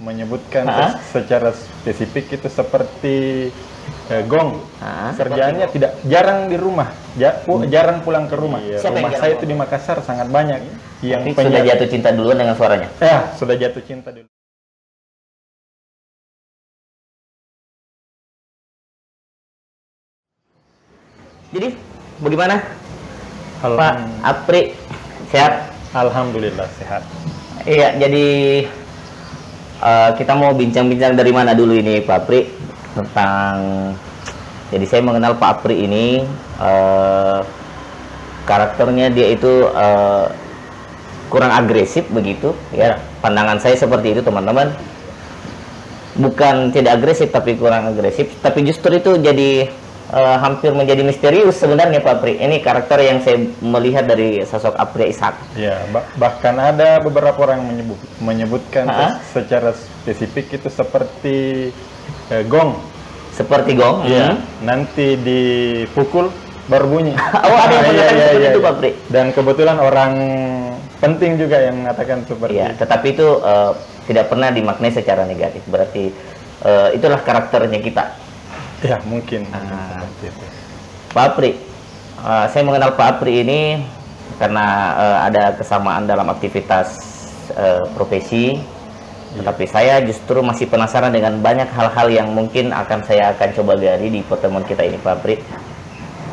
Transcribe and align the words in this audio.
menyebutkan 0.00 0.64
Ha? 0.64 0.96
secara 1.12 1.52
spesifik 1.52 2.40
itu 2.40 2.48
seperti 2.48 3.16
eh, 4.08 4.22
gong. 4.24 4.58
Ha? 4.80 5.12
Kerjaannya 5.14 5.66
tidak 5.68 5.92
jarang 6.08 6.48
di 6.48 6.56
rumah, 6.56 6.88
ja- 7.14 7.36
pu- 7.44 7.68
jarang 7.68 8.00
pulang 8.00 8.24
ke 8.26 8.34
rumah. 8.34 8.60
Siapa 8.64 8.96
yang 8.96 9.12
rumah 9.12 9.12
saya 9.14 9.32
itu 9.36 9.44
di 9.44 9.54
Makassar 9.54 10.00
sangat 10.00 10.32
banyak 10.32 10.58
yang 11.04 11.20
Tapi 11.22 11.36
sudah 11.36 11.62
jatuh 11.62 11.88
cinta 11.88 12.08
duluan 12.10 12.36
dengan 12.40 12.56
suaranya. 12.56 12.88
Ya, 12.98 13.28
sudah 13.36 13.54
jatuh 13.54 13.82
cinta 13.84 14.08
dulu. 14.08 14.28
Jadi 21.50 21.68
bagaimana 22.22 22.62
Pak 23.60 23.94
Apri 24.22 24.72
sehat? 25.28 25.74
Alhamdulillah 25.90 26.70
sehat. 26.78 27.02
Iya, 27.66 27.98
jadi 27.98 28.26
eh, 29.80 30.10
kita 30.16 30.32
mau 30.36 30.52
bincang-bincang 30.52 31.16
dari 31.16 31.32
mana 31.32 31.56
dulu 31.56 31.74
ini 31.76 32.04
Pak 32.04 32.16
Apri 32.24 32.40
tentang 32.94 33.54
jadi 34.70 34.84
saya 34.86 35.02
mengenal 35.02 35.34
Pak 35.40 35.50
Apri 35.60 35.82
ini 35.84 36.22
eh, 36.60 37.38
karakternya 38.46 39.10
dia 39.10 39.26
itu 39.34 39.66
eh, 39.66 40.26
kurang 41.30 41.54
agresif 41.54 42.04
begitu 42.10 42.52
ya. 42.74 42.94
Ya. 42.94 42.98
Pandangan 43.22 43.62
saya 43.62 43.78
seperti 43.78 44.18
itu 44.18 44.20
teman-teman. 44.26 44.74
Bukan 46.18 46.74
tidak 46.74 47.00
agresif 47.00 47.30
tapi 47.30 47.54
kurang 47.54 47.86
agresif, 47.86 48.34
tapi 48.42 48.66
justru 48.66 48.98
itu 48.98 49.14
jadi 49.16 49.70
eh, 50.10 50.36
hampir 50.36 50.70
menjadi 50.70 51.00
misterius 51.00 51.56
sebenarnya 51.56 51.98
Pak 51.98 52.14
Apri. 52.16 52.36
Ini 52.36 52.58
karakter 52.58 52.98
yang 52.98 53.18
saya 53.20 53.38
melihat 53.60 54.04
dari 54.04 54.42
sosok 54.42 54.74
Apri 54.74 55.08
Ishak. 55.08 55.34
Ya, 55.54 55.78
ba- 55.88 56.06
bahkan 56.16 56.54
ada 56.54 56.98
beberapa 56.98 57.38
orang 57.40 57.62
menyebut 57.64 57.98
menyebutkan 58.18 58.84
Ha? 58.84 59.22
secara 59.26 59.70
spesifik 59.70 60.56
itu 60.56 60.68
seperti 60.68 61.38
eh, 62.28 62.44
gong. 62.44 62.76
Seperti 63.30 63.72
gong. 63.72 64.04
Iya, 64.04 64.34
hmm. 64.34 64.38
nanti 64.60 65.14
dipukul 65.14 66.28
baru 66.66 66.86
bunyi. 66.86 67.14
Oh, 67.46 67.56
ada 67.56 67.72
yang 67.72 67.82
Ah, 67.82 67.88
mengatakan 67.88 68.18
seperti 68.20 68.46
itu, 68.46 68.60
Pak 68.60 68.74
Pri. 68.76 68.90
Dan 69.08 69.26
kebetulan 69.30 69.78
orang 69.78 70.12
penting 70.96 71.32
juga 71.34 71.56
yang 71.58 71.80
mengatakan 71.80 72.22
seperti 72.22 72.54
Iya, 72.54 72.66
itu. 72.68 72.78
tetapi 72.78 73.06
itu 73.10 73.28
eh, 73.40 73.72
tidak 74.06 74.26
pernah 74.26 74.48
dimaknai 74.50 74.90
secara 74.90 75.22
negatif. 75.24 75.62
Berarti 75.64 76.10
eh, 76.60 76.88
itulah 76.92 77.20
karakternya 77.20 77.80
kita. 77.80 78.04
Ya, 78.80 78.96
mungkin, 79.04 79.44
mungkin 79.44 79.76
Ah. 79.76 80.08
Pak 81.12 81.24
Apri, 81.34 81.52
eh, 82.24 82.46
saya 82.48 82.62
mengenal 82.64 82.96
Pak 82.96 83.18
Apri 83.18 83.44
ini 83.44 83.84
karena 84.40 84.66
eh, 84.96 85.18
ada 85.28 85.44
kesamaan 85.58 86.08
dalam 86.08 86.28
aktivitas 86.32 86.88
eh, 87.52 87.84
profesi. 87.92 88.56
Tetapi 89.30 89.62
saya 89.70 90.02
justru 90.02 90.42
masih 90.42 90.66
penasaran 90.66 91.14
dengan 91.14 91.38
banyak 91.38 91.70
hal-hal 91.70 92.10
yang 92.10 92.34
mungkin 92.34 92.74
akan 92.74 93.06
saya 93.06 93.30
akan 93.30 93.54
coba 93.54 93.78
gali 93.78 94.10
di 94.10 94.20
pertemuan 94.26 94.66
kita 94.66 94.82
ini, 94.82 94.98
Pak 94.98 95.22
Apri. 95.22 95.38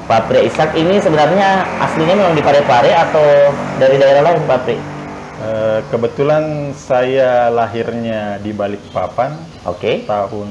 Pak 0.08 0.18
Apri 0.26 0.48
Ishak 0.48 0.74
ini 0.74 0.98
sebenarnya 0.98 1.68
aslinya 1.84 2.16
memang 2.16 2.34
di 2.34 2.42
Parepare 2.42 2.96
atau 2.96 3.54
dari 3.78 4.02
daerah 4.02 4.24
lain, 4.24 4.42
Pak 4.50 4.58
Apri? 4.64 4.78
Eh, 5.38 5.80
kebetulan 5.94 6.74
saya 6.74 7.54
lahirnya 7.54 8.42
di 8.42 8.50
Balikpapan 8.50 9.38
Oke. 9.70 10.02
tahun 10.10 10.50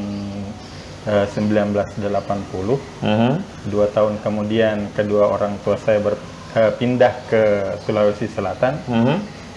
eh, 1.07 1.27
1980. 1.31 2.77
Mhm. 3.03 3.33
Dua 3.71 3.87
tahun 3.91 4.19
kemudian 4.21 4.91
kedua 4.93 5.31
orang 5.31 5.57
tua 5.63 5.79
saya 5.79 6.03
berpindah 6.03 7.15
ke 7.31 7.43
Sulawesi 7.87 8.27
Selatan. 8.27 8.77
Mhm. 8.87 9.17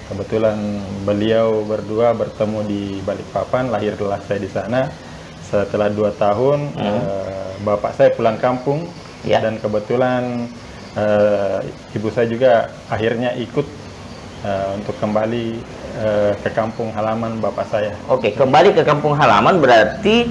Kebetulan 0.09 0.57
beliau 1.05 1.61
berdua 1.69 2.17
bertemu 2.17 2.59
di 2.65 2.81
Balikpapan, 3.05 3.69
lahirlah 3.69 4.17
saya 4.25 4.39
di 4.41 4.49
sana. 4.49 4.89
Setelah 5.45 5.89
dua 5.89 6.09
tahun, 6.13 6.73
eh, 6.77 7.53
bapak 7.61 7.93
saya 7.97 8.09
pulang 8.13 8.37
kampung 8.37 8.85
Ya. 9.27 9.43
dan 9.43 9.59
kebetulan 9.59 10.47
eh, 10.97 11.59
ibu 11.93 12.09
saya 12.09 12.25
juga 12.25 12.51
akhirnya 12.89 13.37
ikut 13.37 13.67
eh, 14.41 14.67
untuk 14.73 14.95
kembali 14.97 15.47
eh, 16.01 16.33
ke 16.41 16.49
kampung 16.55 16.89
halaman 16.95 17.37
bapak 17.37 17.69
saya. 17.69 17.93
Oke, 18.09 18.33
kembali 18.33 18.73
ke 18.73 18.81
kampung 18.81 19.13
halaman 19.13 19.61
berarti 19.61 20.25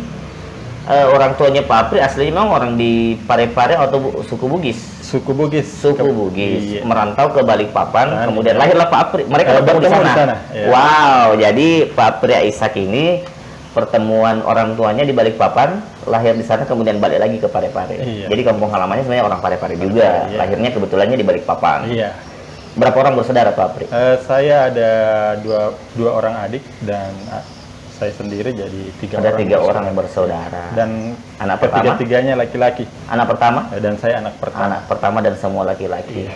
eh, 0.89 1.07
orang 1.07 1.37
tuanya 1.37 1.61
Pak 1.61 1.79
Apri 1.79 1.99
aslinya 2.01 2.33
memang 2.35 2.49
orang 2.51 2.73
di 2.75 2.93
Parepare 3.23 3.77
atau 3.77 4.01
Bu- 4.01 4.25
suku 4.25 4.45
Bugis. 4.45 4.79
Suku 4.99 5.33
Bugis. 5.33 5.69
Suku 5.69 6.01
Ke- 6.01 6.11
Bugis 6.11 6.63
Iya. 6.65 6.83
merantau 6.83 7.29
ke 7.29 7.41
Balikpapan, 7.41 8.07
Nah, 8.11 8.25
kemudian 8.25 8.57
iya. 8.57 8.61
lahirlah 8.61 8.89
Pak 8.89 9.01
Apri. 9.03 9.23
Mereka 9.25 9.49
Eh, 9.49 9.55
bertemu 9.59 9.79
di 9.79 9.87
sana. 9.87 10.03
di 10.03 10.13
sana, 10.15 10.35
iya. 10.51 10.67
Wow, 10.69 11.27
jadi 11.37 11.69
Pak 11.89 12.07
Apri 12.11 12.33
Ishak 12.45 12.75
ini 12.77 13.05
pertemuan 13.69 14.43
orang 14.43 14.75
tuanya 14.75 15.05
di 15.05 15.13
Balikpapan, 15.13 15.79
lahir 16.05 16.33
di 16.33 16.43
sana 16.43 16.65
kemudian 16.65 16.99
balik 16.99 17.21
lagi 17.21 17.37
ke 17.37 17.47
Parepare. 17.47 17.95
Iya. 17.95 18.27
Jadi 18.27 18.43
kampung 18.43 18.69
halamannya 18.69 19.05
sebenarnya 19.05 19.25
orang 19.25 19.41
Parepare 19.41 19.77
juga. 19.77 20.27
Iya. 20.27 20.37
Lahirnya 20.37 20.71
kebetulannya 20.73 21.15
di 21.15 21.23
Balikpapan. 21.23 21.81
Iya. 21.87 22.11
Berapa 22.75 22.97
orang 22.97 23.15
bersaudara 23.15 23.51
Pak 23.51 23.65
Apri? 23.67 23.85
Eh, 23.87 24.17
saya 24.23 24.67
ada 24.67 24.91
dua, 25.37 25.61
dua 25.93 26.11
orang 26.15 26.35
adik 26.41 26.63
dan 26.81 27.11
saya 27.99 28.15
sendiri 28.15 28.55
jadi 28.55 28.83
tiga 29.03 29.19
Ada 29.19 29.29
orang. 29.29 29.41
tiga 29.43 29.57
orang 29.59 29.83
yang 29.85 29.97
bersaudara. 29.99 30.63
Dan 30.73 31.19
Anak 31.37 31.57
pertama? 31.59 31.75
ketiga-tiganya 31.83 32.35
laki-laki. 32.35 32.85
Anak 33.07 33.27
pertama? 33.27 33.61
Eh, 33.71 33.81
Dan 33.81 33.99
saya 33.99 34.23
anak 34.23 34.39
pertama. 34.39 34.65
anak 34.71 34.83
pertama 34.87 35.19
dan 35.19 35.35
semua 35.35 35.63
laki-laki. 35.67 36.31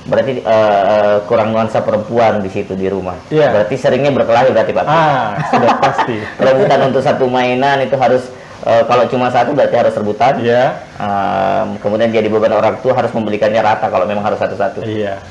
Berarti 0.00 0.42
eh, 0.42 0.80
eh, 0.90 1.16
kurang 1.24 1.54
nuansa 1.54 1.78
perempuan 1.80 2.42
di 2.42 2.50
situ 2.50 2.74
di 2.74 2.90
rumah. 2.90 3.14
Iya. 3.28 3.54
Berarti 3.54 3.74
seringnya 3.78 4.10
berkelahi 4.10 4.50
berarti 4.50 4.72
Pak. 4.74 4.84
Ah, 4.84 5.38
sudah 5.48 5.70
pasti. 5.78 6.16
Rebutan 6.44 6.80
untuk 6.90 7.02
satu 7.04 7.30
mainan 7.30 7.86
itu 7.86 7.94
harus 7.94 8.26
eh, 8.66 8.82
kalau 8.84 9.06
cuma 9.06 9.30
satu 9.30 9.54
berarti 9.54 9.76
harus 9.78 9.94
rebutan. 9.94 10.42
Iya. 10.42 10.74
Em, 10.98 11.78
kemudian 11.78 12.10
jadi 12.10 12.26
beban 12.26 12.50
orang 12.50 12.82
tua 12.82 12.98
harus 12.98 13.14
membelikannya 13.14 13.62
rata 13.62 13.86
kalau 13.86 14.08
memang 14.10 14.26
harus 14.26 14.42
satu-satu. 14.42 14.82
Iya. 14.82 15.22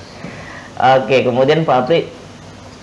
Oke, 0.80 1.28
kemudian 1.28 1.68
Pak 1.68 1.76
Apri 1.84 2.08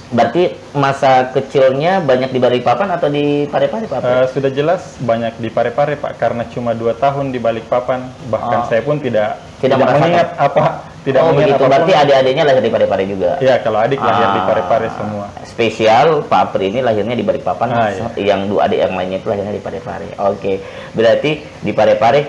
berarti 0.06 0.42
masa 0.70 1.10
kecilnya 1.28 1.98
banyak 1.98 2.30
di 2.30 2.38
Balikpapan 2.38 2.88
atau 2.92 3.08
di 3.08 3.44
Parepare 3.44 3.84
Pak 3.84 3.96
Apri? 3.96 4.10
Eh, 4.12 4.26
sudah 4.30 4.50
jelas 4.50 4.82
banyak 4.98 5.34
di 5.36 5.48
Parepare 5.48 5.94
Pak 5.94 6.14
karena 6.14 6.46
cuma 6.46 6.72
dua 6.72 6.94
tahun 6.94 7.28
di 7.28 7.38
Balikpapan 7.38 8.00
bahkan 8.26 8.62
Oh. 8.62 8.66
saya 8.66 8.80
pun 8.80 8.96
tidak 8.96 9.42
Tidak 9.56 9.74
merasakan. 9.74 9.98
mengingat 9.98 10.28
apa 10.36 10.64
tidak 11.02 11.20
oh 11.20 11.26
mengingat 11.28 11.38
begitu, 11.48 11.54
apa 11.56 11.58
pun. 11.58 11.70
berarti 11.72 11.92
adik-adiknya 11.96 12.44
lahir 12.44 12.60
di 12.60 12.70
Parepare 12.70 13.04
juga. 13.04 13.30
Ya 13.40 13.54
kalau 13.58 13.78
adik 13.78 13.98
lahir 13.98 14.26
di 14.28 14.40
Ah, 14.40 14.44
Parepare 14.44 14.88
semua. 14.92 15.26
Spesial 15.44 16.06
Pak 16.22 16.40
Apri 16.44 16.64
ini 16.68 16.80
lahirnya 16.80 17.14
di 17.14 17.22
Balikpapan, 17.22 17.68
Ah, 17.68 17.90
iya. 17.90 18.06
yang 18.26 18.46
dua 18.46 18.66
adik 18.66 18.78
yang 18.80 18.92
lainnya 18.92 19.16
itu 19.16 19.26
lahirnya 19.26 19.50
di 19.50 19.60
Parepare. 19.60 20.06
Oke, 20.20 20.62
berarti 20.92 21.30
di 21.56 21.72
Parepare 21.72 22.20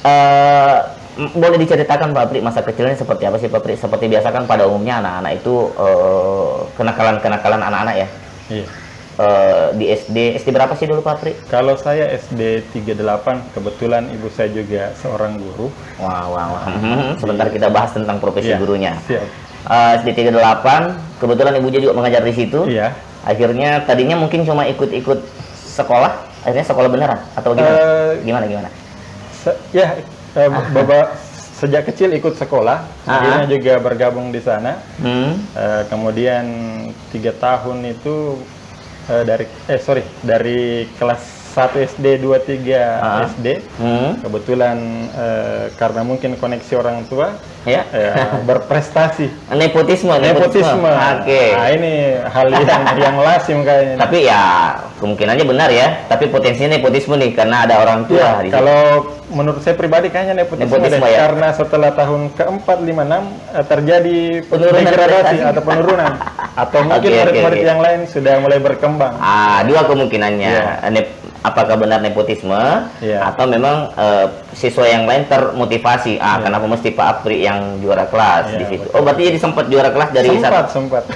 eh 0.00 0.76
m- 0.76 0.99
boleh 1.16 1.58
diceritakan 1.58 2.14
Pak 2.14 2.22
Apri 2.26 2.38
masa 2.40 2.62
kecilnya 2.62 2.94
seperti 2.94 3.26
apa 3.26 3.36
sih 3.36 3.50
Pak 3.50 3.60
Apri? 3.60 3.74
Seperti 3.74 4.06
biasa 4.06 4.30
kan 4.30 4.46
pada 4.46 4.64
umumnya 4.64 5.02
anak-anak 5.02 5.32
itu 5.42 5.54
eh, 5.74 6.54
kenakalan-kenakalan 6.78 7.60
anak-anak 7.60 7.94
ya. 7.98 8.08
Iya. 8.48 8.66
Eh, 9.20 9.66
di 9.76 9.84
SD, 9.90 10.16
SD 10.40 10.48
berapa 10.48 10.72
sih 10.72 10.88
dulu 10.88 11.02
Pak 11.02 11.20
Apri? 11.20 11.32
Kalau 11.50 11.76
saya 11.76 12.08
SD 12.14 12.62
38 12.72 12.96
kebetulan 13.52 14.08
ibu 14.08 14.30
saya 14.32 14.48
juga 14.48 14.94
seorang 14.96 15.36
guru. 15.36 15.68
Wah, 15.98 16.24
wah, 16.30 16.46
wah. 16.56 16.62
Hmm, 16.72 17.18
Sebentar 17.18 17.50
kita 17.50 17.68
bahas 17.68 17.92
tentang 17.92 18.16
profesi 18.16 18.48
Iya, 18.48 18.56
gurunya. 18.56 18.92
Siap. 19.04 19.24
Eh, 19.66 19.92
SD 20.00 20.08
38, 20.24 20.96
kebetulan 21.20 21.52
ibunya 21.58 21.80
juga 21.82 21.94
mengajar 22.00 22.24
di 22.24 22.32
situ. 22.32 22.64
Iya. 22.64 22.96
Akhirnya 23.20 23.84
tadinya 23.84 24.16
mungkin 24.16 24.48
cuma 24.48 24.64
ikut-ikut 24.64 25.20
sekolah, 25.76 26.16
akhirnya 26.40 26.64
sekolah 26.64 26.88
beneran 26.88 27.20
atau 27.36 27.52
gimana? 27.52 27.76
Eh, 27.76 28.10
gimana 28.24 28.44
gimana? 28.48 28.68
Se- 29.36 29.60
ya, 29.76 30.00
eh, 30.32 30.48
Bapak 30.48 31.06
sejak 31.60 31.92
kecil 31.92 32.08
ikut 32.14 32.34
sekolah, 32.34 32.78
Ah. 33.04 33.20
akhirnya 33.20 33.46
juga 33.50 33.74
bergabung 33.78 34.32
di 34.32 34.40
sana. 34.40 34.80
Hmm. 34.96 35.36
Eh, 35.52 35.82
kemudian 35.86 36.44
tiga 37.10 37.32
tahun 37.32 37.84
itu 37.86 38.40
eh, 39.06 39.24
dari 39.24 39.44
eh 39.66 39.76
sorry 39.76 40.04
dari 40.22 40.86
kelas 40.96 41.20
1 41.50 41.82
SD 41.82 42.22
2 42.22 42.38
3 42.38 42.78
Ah. 43.02 43.26
SD 43.26 43.46
Hmm. 43.76 44.22
kebetulan 44.22 44.78
eh, 45.10 45.64
karena 45.74 46.00
mungkin 46.00 46.38
koneksi 46.38 46.74
orang 46.78 47.04
tua 47.04 47.34
Ya. 47.62 47.84
eh, 47.92 48.16
berprestasi 48.42 49.28
Nepotisme, 49.52 50.16
nepotisme. 50.16 50.88
Oke. 50.88 51.42
Nah, 51.52 51.68
ini 51.68 51.92
hal 52.18 52.46
yang 52.48 52.64
yang 53.04 53.16
lazim 53.16 53.58
kayaknya. 53.60 54.00
Tapi 54.00 54.18
ya 54.22 54.42
kemungkinannya 54.96 55.44
benar 55.44 55.68
ya. 55.68 55.92
Tapi 56.06 56.24
potensinya 56.26 56.72
nepotisme 56.72 57.14
nih 57.14 57.30
karena 57.32 57.68
ada 57.68 57.74
orang 57.78 58.08
tua 58.08 58.40
Ya, 58.40 58.48
kalau 58.50 58.80
menurut 59.28 59.60
saya 59.60 59.76
pribadi 59.76 60.08
kayaknya 60.08 60.40
nepotisme, 60.40 60.72
Nepotisme 60.72 61.02
deh. 61.02 61.12
ya? 61.12 61.18
karena 61.22 61.48
setelah 61.52 61.90
tahun 61.92 62.20
keempat 62.32 62.78
lima 62.80 63.02
enam 63.04 63.22
eh, 63.52 63.62
terjadi 63.62 64.18
Penurunan 64.42 64.80
degradasi 64.82 65.36
atau 65.44 65.62
penurunan 65.62 66.12
atau 66.64 66.78
mungkin 66.80 66.96
Oke, 67.06 67.12
oke, 67.12 67.20
murid-murid 67.22 67.58
oke. 67.58 67.68
yang 67.68 67.80
lain 67.80 68.00
sudah 68.06 68.34
mulai 68.38 68.58
berkembang. 68.58 69.14
Ah, 69.16 69.60
dua 69.62 69.84
kemungkinannya. 69.84 70.48
Iya. 70.48 70.88
Nep- 70.88 71.12
apakah 71.40 71.72
benar 71.74 72.00
nepotisme 72.00 72.56
Iya. 73.00 73.20
atau 73.26 73.44
memang 73.44 73.92
eh, 73.94 74.26
siswa 74.52 74.84
yang 74.84 75.04
lain 75.04 75.24
termotivasi? 75.24 76.16
Ah, 76.16 76.36
Iya. 76.36 76.44
kenapa 76.44 76.66
mesti 76.66 76.88
Pak 76.90 77.06
Apri 77.16 77.42
yang 77.42 77.78
juara 77.78 78.04
kelas 78.04 78.44
Iya, 78.48 78.56
di 78.56 78.64
situ? 78.66 78.84
betul. 78.84 78.94
Oh, 78.94 79.02
berarti 79.02 79.22
jadi 79.24 79.38
sempat 79.38 79.64
juara 79.66 79.88
kelas 79.88 80.10
dari 80.10 80.28
sempat 80.32 80.52
satu- 80.66 80.72
sempat. 80.72 81.04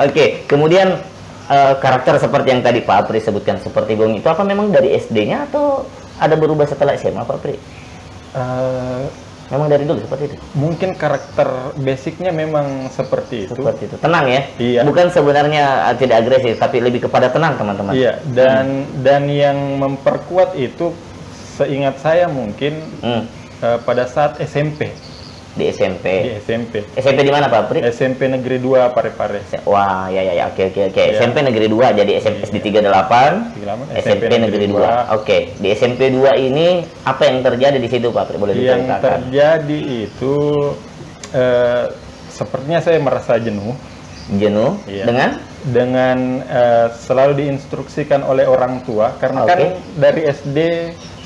Oke, 0.00 0.24
kemudian 0.44 0.88
eh, 1.46 1.74
karakter 1.76 2.14
seperti 2.16 2.48
yang 2.50 2.62
tadi 2.62 2.80
Pak 2.80 2.96
Apri 3.02 3.18
sebutkan 3.18 3.58
seperti 3.58 3.94
Gong 3.94 4.14
itu 4.14 4.26
apa 4.26 4.42
memang 4.42 4.70
dari 4.70 4.92
SD-nya 4.92 5.46
atau 5.46 5.84
ada 6.16 6.34
berubah 6.34 6.64
setelah 6.64 6.94
SMA 6.94 7.20
Pak 7.20 7.36
Apri? 7.36 7.56
Eh, 8.30 9.04
Memang 9.50 9.66
dari 9.66 9.82
dulu 9.82 9.98
seperti 9.98 10.30
itu. 10.30 10.36
mungkin 10.54 10.94
karakter 10.94 11.74
basicnya 11.74 12.30
memang 12.30 12.86
seperti 12.86 13.50
itu. 13.50 13.52
Seperti 13.52 13.90
itu. 13.90 13.98
Tenang 13.98 14.22
ya. 14.24 14.46
Iya. 14.54 14.86
Bukan 14.86 15.10
sebenarnya 15.10 15.90
eh, 15.90 15.96
tidak 15.98 16.22
agresif, 16.22 16.54
tapi 16.54 16.78
lebih 16.78 17.02
kepada 17.02 17.26
tenang 17.28 17.58
teman-teman. 17.58 17.90
Iya, 17.90 18.22
dan 18.30 18.86
dan 19.02 19.26
yang 19.26 19.58
memperkuat 19.76 20.54
itu 20.54 20.94
seingat 21.60 22.00
saya 22.00 22.24
mungkin 22.26 22.80
Hmm, 22.98 23.22
eh, 23.60 23.78
pada 23.78 24.04
saat 24.06 24.40
SMP. 24.40 24.88
di 25.50 25.66
SMP. 25.66 26.06
Di 26.22 26.32
SMP. 26.38 26.74
SMP 26.94 27.20
di 27.20 27.28
mana 27.28 27.50
Pak 27.50 27.60
Apri? 27.60 27.82
SMP 27.84 28.30
Negeri 28.30 28.56
2 28.56 28.86
Parepare. 28.88 29.42
Wah, 29.66 30.06
ya 30.06 30.22
ya 30.22 30.32
ya, 30.32 30.44
oke 30.46 30.62
oke 30.64 30.80
oke. 30.88 31.02
Iya. 31.02 31.18
SMP 31.18 31.42
Negeri 31.42 31.66
2 31.66 31.90
jadi 31.92 32.12
SMP 32.16 32.46
SD 32.46 32.56
38, 32.70 32.86
Lama, 33.60 33.82
SMP 33.92 34.30
Negeri 34.30 34.70
2. 34.70 35.10
Oke, 35.10 35.50
di 35.58 35.68
SMP 35.70 36.06
2 36.08 36.38
ini 36.38 36.68
apa 37.02 37.22
yang 37.24 37.42
terjadi 37.42 37.76
di 37.76 37.88
situ 37.90 38.08
Pak? 38.08 38.22
Apri? 38.24 38.38
Boleh 38.38 38.54
Yang 38.54 38.62
diceritakan? 38.78 39.02
terjadi 39.02 39.78
itu 40.06 40.34
eh, 41.32 41.84
sepertinya 42.30 42.80
saya 42.80 42.98
merasa 42.98 43.34
jenuh 43.36 43.74
Jenuh 44.30 44.78
Iya. 44.86 45.04
dengan 45.04 45.30
dengan 45.60 46.18
eh, 46.40 46.88
selalu 46.96 47.32
diinstruksikan 47.36 48.22
oleh 48.22 48.46
orang 48.46 48.80
tua 48.80 49.18
karena 49.18 49.42
Oke. 49.42 49.50
kan 49.50 49.60
dari 49.98 50.22
SD 50.24 50.58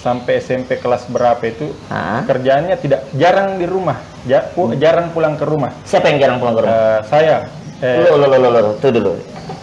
sampai 0.04 0.36
SMP 0.36 0.76
kelas 0.76 1.08
berapa 1.08 1.40
itu 1.42 1.72
Hah? 1.88 2.20
kerjaannya 2.22 2.76
tidak 2.76 3.08
jarang 3.16 3.56
di 3.56 3.64
rumah, 3.64 3.96
ja- 4.22 4.44
pu- 4.46 4.68
Hmm. 4.68 4.76
jarang 4.76 5.08
pulang 5.10 5.34
ke 5.34 5.42
rumah. 5.42 5.72
Siapa 5.82 6.06
yang 6.06 6.20
jarang 6.20 6.38
pulang 6.38 6.54
ke 6.54 6.60
rumah? 6.60 6.76
Eh, 6.76 7.00
saya 7.08 7.36
eh, 7.80 8.04
Loh, 8.04 8.20
loh, 8.20 8.28
loh, 8.28 8.38
loh, 8.38 8.50
loh, 8.52 8.74
tuh 8.76 8.92
dulu. 8.92 9.16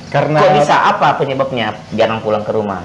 karena 0.09 0.41
Kok 0.41 0.51
bisa 0.57 0.75
apa 0.89 1.15
penyebabnya 1.15 1.77
jarang 1.93 2.19
pulang 2.19 2.41
ke 2.41 2.51
rumah? 2.51 2.81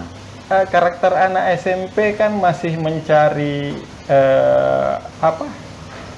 eh, 0.46 0.64
karakter 0.64 1.10
anak 1.10 1.58
SMP 1.58 2.12
kan 2.12 2.30
masih 2.30 2.76
mencari 2.76 3.72
eh, 4.06 4.92
apa 5.18 5.48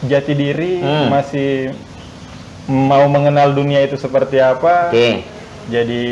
jati 0.01 0.35
diri, 0.35 0.79
Hmm. 0.79 1.09
masih 1.09 1.73
mau 2.67 3.09
mengenal 3.09 3.51
dunia 3.51 3.81
itu 3.81 3.97
seperti 3.97 4.37
apa. 4.37 4.91
Oke. 4.91 5.25
Jadi 5.67 6.05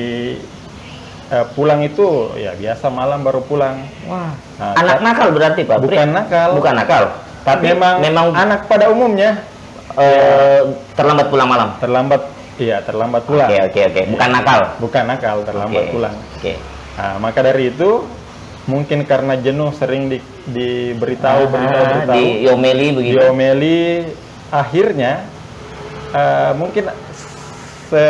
eh, 1.28 1.46
pulang 1.52 1.80
itu 1.80 2.06
ya 2.34 2.52
biasa 2.52 2.86
malam 2.88 3.20
baru 3.20 3.40
pulang. 3.40 3.82
Wah, 4.06 4.30
Nah, 4.56 4.72
anak 4.74 4.98
nakal 5.00 5.28
berarti 5.30 5.62
Pak? 5.62 5.76
Pri? 5.78 5.92
bukan 5.92 6.08
nakal. 6.10 6.48
Bukan 6.54 6.74
nakal. 6.74 7.04
Tapi 7.42 7.64
memang 7.70 7.94
memang 8.00 8.26
anak 8.32 8.66
pada 8.66 8.88
umumnya 8.88 9.44
eh, 9.94 10.60
terlambat 10.92 11.26
pulang 11.26 11.46
malam. 11.46 11.68
terlambat 11.76 12.22
iya 12.56 12.80
terlambat 12.80 13.22
pulang. 13.22 13.46
Oke, 13.46 13.58
oke, 13.66 13.80
oke. 13.86 14.02
Bukan 14.10 14.28
nakal. 14.30 14.60
Bukan 14.78 15.04
nakal, 15.04 15.36
terlambat 15.42 15.82
Oke. 15.82 15.92
pulang. 15.92 16.14
Oke. 16.34 16.52
Nah, 16.96 17.14
maka 17.18 17.40
dari 17.42 17.68
itu 17.68 17.90
mungkin 18.66 19.04
karena 19.04 19.36
jenuh 19.36 19.70
sering 19.70 20.08
di, 20.08 20.18
diberitahu 20.44 21.46
beritahu 21.46 21.76
Ah, 21.76 21.90
beritahu 21.92 22.16
di 22.16 22.24
Yomeli 22.42 22.88
begitu. 22.92 23.14
diomeli 23.14 24.10
akhirnya 24.48 25.22
eh, 26.10 26.52
mungkin 26.52 26.90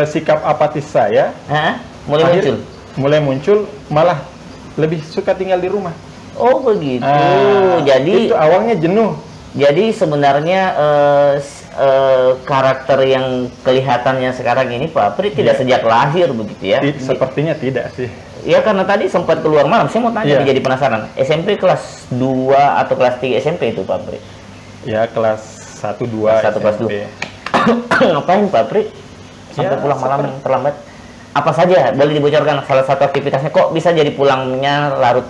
sikap 0.06 0.40
apatis 0.42 0.86
saya 0.86 1.36
Hah? 1.44 1.76
Mulai 2.06 2.24
akhir- 2.24 2.44
muncul. 2.46 2.56
Mulai 2.96 3.20
muncul 3.20 3.64
malah 3.87 4.20
lebih 4.75 5.00
suka 5.02 5.32
tinggal 5.32 5.56
di 5.56 5.69
rumah. 5.69 5.93
Oh 6.34 6.60
begitu. 6.60 7.00
Ah, 7.00 7.81
jadi 7.81 8.28
itu 8.28 8.37
awalnya 8.37 8.76
jenuh. 8.76 9.16
jadi 9.52 9.88
sebenarnya 9.88 10.60
s- 11.34 11.64
eh, 11.72 12.37
karakter 12.44 13.00
yang 13.02 13.25
kelihatannya 13.62 14.28
sekarang 14.31 14.69
ini 14.69 14.84
Pak 14.87 15.16
Pri 15.16 15.32
tidak 15.32 15.56
Iya. 15.56 15.60
sejak 15.64 15.82
lahir 15.82 16.28
begitu 16.28 16.64
ya. 16.66 16.78
Ti- 16.81 17.00
Sepertinya 17.00 17.56
tidak 17.56 17.88
sih. 17.93 18.12
Ya 18.44 18.60
karena 18.60 18.84
tadi 18.84 19.08
sempat 19.08 19.40
keluar 19.40 19.64
malam. 19.64 19.88
Saya 19.88 20.00
mau 20.02 20.12
tanya 20.12 20.38
nih, 20.38 20.52
jadi 20.52 20.60
penasaran. 20.60 21.08
SMP 21.16 21.56
kelas 21.56 22.04
2 22.12 22.52
atau 22.76 22.94
kelas 22.94 23.16
3 23.16 23.40
SMP 23.40 23.72
itu 23.72 23.81
Pak 23.81 24.04
Pri? 24.04 24.20
Ya 24.84 25.08
kelas 25.08 25.40
1 25.81 26.04
2 26.04 26.37
Kelas 26.37 26.44
satu, 26.44 26.58
kelas 26.60 26.76
dua. 26.76 26.90
Ngapain 28.12 28.44
Pak 28.46 28.64
Pri? 28.69 28.82
Sampai 29.50 29.72
Ya, 29.72 29.81
pulang 29.81 29.99
malam 29.99 30.19
seperti- 30.20 30.42
terlambat. 30.44 30.75
Apa 31.36 31.52
saja? 31.52 31.92
Boleh 31.92 32.16
dibocorkan 32.16 32.64
salah 32.64 32.84
satu 32.88 33.04
aktivitasnya 33.04 33.52
kok 33.52 33.76
bisa 33.76 33.92
jadi 33.92 34.08
pulangnya 34.16 34.96
larut 34.96 35.28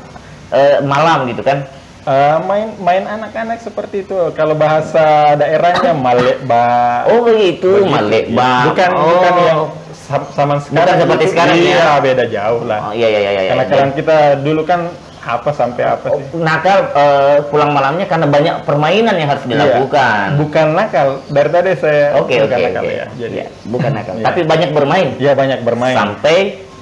eh, 0.54 0.78
malam 0.86 1.26
gitu 1.26 1.42
kan? 1.42 1.66
Eh, 2.06 2.38
main 2.46 2.70
main 2.78 3.02
anak-anak 3.02 3.58
seperti 3.58 4.06
itu. 4.06 4.14
Kalau 4.38 4.54
bahasa 4.54 5.34
daerahnya 5.34 5.90
malekba. 5.90 7.02
Oh 7.10 7.26
begitu, 7.26 7.82
Begitu, 7.82 7.90
Malek 7.90 8.24
iya. 8.30 8.38
Bang. 8.38 8.64
Bukan 8.70 8.90
oh. 8.94 9.06
bukan 9.10 9.34
yang 9.42 9.60
sam- 9.90 10.30
zaman 10.38 10.58
sekarang. 10.62 11.02
seperti 11.02 11.24
gitu. 11.26 11.32
sekarang 11.34 11.56
ya? 11.58 11.66
Iya, 11.66 11.90
beda 11.98 12.24
jauh 12.30 12.62
lah. 12.62 12.80
Oh 12.86 12.92
iya 12.94 13.08
iya 13.10 13.18
iya. 13.18 13.30
iya. 13.34 13.50
Karena 13.50 13.64
kalian 13.66 13.92
kita 13.98 14.16
dulu 14.38 14.62
kan 14.62 14.80
apa 15.26 15.50
sampai 15.50 15.82
apa 15.82 16.06
sih? 16.14 16.24
nakal 16.38 16.78
eh, 16.94 17.38
pulang 17.50 17.74
malamnya 17.74 18.06
karena 18.06 18.30
banyak 18.30 18.54
permainan 18.62 19.18
yang 19.18 19.28
harus 19.34 19.42
dilakukan. 19.42 20.26
Iya. 20.32 20.38
Bukan 20.38 20.66
nakal. 20.78 21.08
Dari 21.26 21.48
tadi 21.50 21.70
saya 21.74 22.14
Oke 22.22 22.38
bukan 22.38 22.46
oke 22.46 22.62
nakal 22.62 22.84
oke. 22.86 22.94
ya. 22.94 23.06
Jadi 23.18 23.34
Iya, 23.42 23.46
bukan 23.66 23.90
nakal. 23.90 24.14
Iya. 24.14 24.24
Tapi 24.30 24.40
banyak 24.46 24.70
bermain 24.70 25.08
ya 25.18 25.32
banyak 25.34 25.60
bermain 25.66 25.96
sampai 25.98 26.36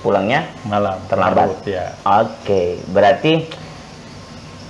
pulangnya 0.05 0.45
malam 0.69 1.01
terlambat. 1.09 1.49
larut, 1.49 1.61
ya. 1.65 1.87
Oke, 2.05 2.77
berarti 2.93 3.49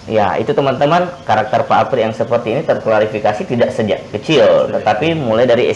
ya 0.06 0.38
itu 0.38 0.54
teman-teman 0.54 1.10
karakter 1.26 1.66
Pak 1.66 1.78
Apri 1.90 2.06
yang 2.06 2.14
seperti 2.14 2.54
ini 2.54 2.62
terklarifikasi 2.62 3.42
tidak 3.42 3.74
sejak 3.74 4.00
kecil, 4.14 4.70
tetapi 4.70 5.18
mulai 5.18 5.50
dari 5.50 5.74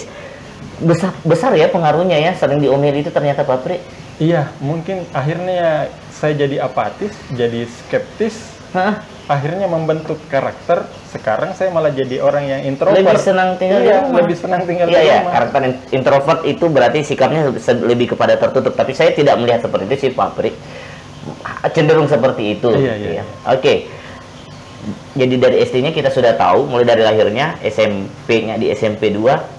besar 0.79 1.11
besar 1.27 1.59
ya 1.59 1.67
pengaruhnya 1.67 2.15
ya 2.15 2.31
sering 2.39 2.63
diomeli 2.63 3.03
itu 3.03 3.11
ternyata 3.11 3.43
Pak 3.43 3.67
Apri. 3.67 3.83
Iya, 4.19 4.51
mungkin 4.59 5.07
akhirnya 5.15 5.87
saya 6.11 6.35
jadi 6.35 6.67
apatis, 6.67 7.15
jadi 7.31 7.71
skeptis, 7.71 8.51
Hah? 8.75 9.07
akhirnya 9.31 9.71
membentuk 9.71 10.19
karakter. 10.27 10.91
Sekarang 11.07 11.55
saya 11.55 11.71
malah 11.71 11.95
jadi 11.95 12.19
orang 12.19 12.45
yang 12.45 12.61
introvert. 12.67 12.99
Lebih 12.99 13.15
senang 13.17 13.55
tinggal 13.55 13.79
di 13.79 13.87
Iya, 13.87 13.99
rumah. 14.03 14.19
lebih 14.19 14.37
senang 14.37 14.63
tinggal 14.67 14.87
Iya 14.91 14.99
di 14.99 15.07
ya, 15.07 15.17
rumah. 15.23 15.33
karakter 15.39 15.61
in- 15.63 15.83
introvert 15.95 16.41
itu 16.43 16.65
berarti 16.67 16.99
sikapnya 17.07 17.47
lebih 17.79 18.07
kepada 18.11 18.35
tertutup. 18.35 18.75
Tapi 18.75 18.91
saya 18.91 19.15
tidak 19.15 19.39
melihat 19.39 19.63
seperti 19.63 19.85
itu 19.87 19.97
sih 19.97 20.11
Pak 20.11 20.27
Apri. 20.35 20.51
Cenderung 21.71 22.09
seperti 22.11 22.59
itu. 22.59 22.69
Iya, 22.75 22.95
iya, 22.99 23.11
Ya. 23.21 23.25
Oke. 23.47 23.87
Jadi 25.15 25.35
dari 25.37 25.57
SD-nya 25.61 25.91
kita 25.91 26.09
sudah 26.09 26.35
tahu, 26.35 26.67
mulai 26.67 26.87
dari 26.87 27.03
lahirnya, 27.03 27.59
SMP-nya 27.61 28.57
di 28.57 28.71
SMP 28.73 29.11
2. 29.13 29.58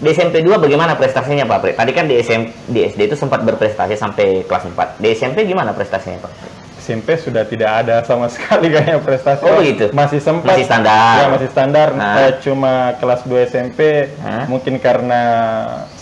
Di 0.00 0.16
SMP 0.16 0.40
2 0.40 0.56
bagaimana 0.56 0.96
prestasinya 0.96 1.44
Pak 1.44 1.56
Apri? 1.60 1.72
Tadi 1.76 1.92
kan 1.92 2.08
di 2.08 2.16
SM, 2.16 2.72
di 2.72 2.88
SD 2.88 3.12
itu 3.12 3.16
sempat 3.20 3.44
berprestasi 3.44 4.00
sampai 4.00 4.48
kelas 4.48 4.64
4. 4.72 4.96
Di 4.96 5.12
SMP 5.12 5.44
gimana 5.44 5.76
prestasinya 5.76 6.24
Pak? 6.24 6.32
SMP 6.80 7.20
sudah 7.20 7.44
tidak 7.44 7.84
ada 7.84 8.00
sama 8.08 8.32
sekali 8.32 8.72
kayaknya 8.72 8.96
prestasi. 9.04 9.44
Oh, 9.44 9.60
begitu? 9.60 9.92
Masih 9.92 10.16
sempat. 10.24 10.56
Masih 10.56 10.64
standar. 10.64 11.14
Ya, 11.20 11.26
masih 11.28 11.48
standar. 11.52 11.88
Nah. 11.92 12.16
Eh, 12.16 12.32
cuma 12.40 12.96
kelas 12.96 13.28
2 13.28 13.44
SMP 13.44 14.08
Hah? 14.24 14.48
mungkin 14.48 14.80
karena 14.80 15.22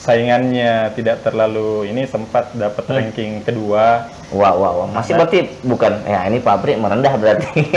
saingannya 0.09 0.73
tidak 0.97 1.21
terlalu 1.21 1.85
ini 1.87 2.09
sempat 2.09 2.49
dapat 2.53 2.81
Hmm. 2.83 2.97
ranking 2.97 3.45
kedua. 3.45 4.09
Wah, 4.33 4.53
wah, 4.53 4.73
wah. 4.75 4.89
Masih 4.89 5.13
Nah. 5.13 5.19
berarti 5.23 5.39
bukan 5.63 5.93
ya 6.03 6.25
ini 6.25 6.41
pabrik 6.41 6.81
merendah 6.81 7.13
berarti. 7.15 7.61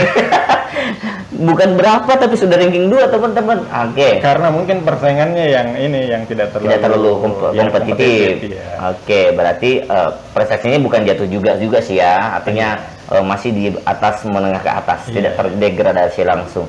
bukan 1.42 1.76
berapa 1.76 2.08
tapi 2.08 2.34
sudah 2.34 2.56
ranking 2.56 2.88
2 2.88 3.08
teman-teman. 3.08 3.68
Oke. 3.68 4.16
Karena 4.18 4.48
mungkin 4.48 4.80
persaingannya 4.80 5.44
yang 5.46 5.68
ini 5.76 6.00
yang 6.08 6.22
tidak 6.24 6.52
terlalu 6.52 6.68
Tidak 6.70 6.80
terlalu 6.82 7.10
komp- 7.18 7.52
ya, 7.52 7.60
kompetitif. 7.62 8.28
ya. 8.48 8.68
Oke, 8.88 9.20
berarti 9.32 9.70
eh, 9.82 10.10
prestasinya 10.32 10.78
bukan 10.78 11.04
jatuh 11.04 11.28
juga 11.28 11.52
juga 11.56 11.78
sih 11.80 11.98
ya. 11.98 12.36
Artinya 12.36 12.80
eh, 13.08 13.20
masih 13.22 13.50
di 13.50 13.64
atas 13.82 14.24
menengah 14.24 14.60
ke 14.60 14.70
atas, 14.70 15.00
Iya. 15.06 15.12
tidak 15.14 15.32
terdegradasi 15.36 16.20
langsung. 16.24 16.64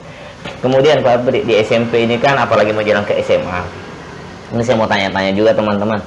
Kemudian 0.60 1.00
Pak 1.00 1.24
Bri, 1.24 1.39
di 1.41 1.55
SMP 1.58 2.03
ini 2.03 2.20
kan 2.20 2.36
apalagi 2.36 2.72
mau 2.72 2.84
jalan 2.84 3.03
ke 3.03 3.15
SMA. 3.22 3.82
Ini 4.53 4.62
saya 4.62 4.77
mau 4.77 4.86
tanya-tanya 4.86 5.33
juga 5.33 5.51
teman-teman. 5.51 5.98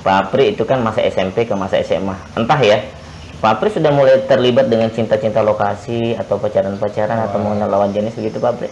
Pak 0.00 0.32
Pri 0.32 0.56
itu 0.56 0.64
kan 0.64 0.80
masa 0.80 1.04
SMP 1.04 1.44
ke 1.44 1.52
masa 1.52 1.76
SMA. 1.78 2.16
Entah 2.32 2.56
ya, 2.58 2.80
Pak 3.38 3.60
Pri 3.60 3.68
sudah 3.68 3.92
mulai 3.92 4.24
terlibat 4.24 4.66
dengan 4.66 4.88
cinta-cinta 4.88 5.44
lokasi 5.44 6.16
atau 6.16 6.40
pacaran-pacaran 6.40 7.28
atau 7.28 7.36
mengenal 7.36 7.68
lawan 7.68 7.92
jenis 7.92 8.16
begitu 8.16 8.40
Pak 8.40 8.52
Pri? 8.56 8.70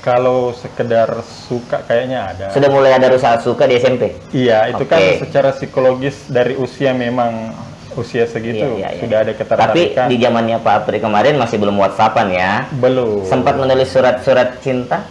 Kalau 0.00 0.50
sekedar 0.50 1.12
suka 1.22 1.84
kayaknya 1.84 2.26
ada. 2.26 2.46
Sudah 2.50 2.72
mulai 2.72 2.96
ada 2.96 3.06
rasa 3.06 3.36
suka 3.38 3.68
di 3.68 3.76
SMP? 3.76 4.16
Iya, 4.32 4.72
itu 4.72 4.82
kan 4.82 4.98
Oke. 4.98 5.22
secara 5.22 5.52
psikologis 5.52 6.26
dari 6.26 6.56
usia 6.56 6.90
memang 6.90 7.52
usia 7.92 8.24
segitu 8.24 8.64
Iya, 8.64 8.72
iya, 8.72 8.88
iya. 8.96 9.00
sudah 9.04 9.18
ada 9.20 9.30
Tapi 9.30 9.38
ketertarikan. 9.44 10.06
di 10.08 10.16
zamannya 10.16 10.56
Pak 10.58 10.88
Pri 10.88 10.98
kemarin 10.98 11.36
masih 11.36 11.60
belum 11.60 11.76
WhatsAppan 11.76 12.28
ya. 12.32 12.52
belum. 12.72 13.28
Sempat 13.28 13.60
menulis 13.60 13.92
surat-surat 13.92 14.56
cinta? 14.58 15.04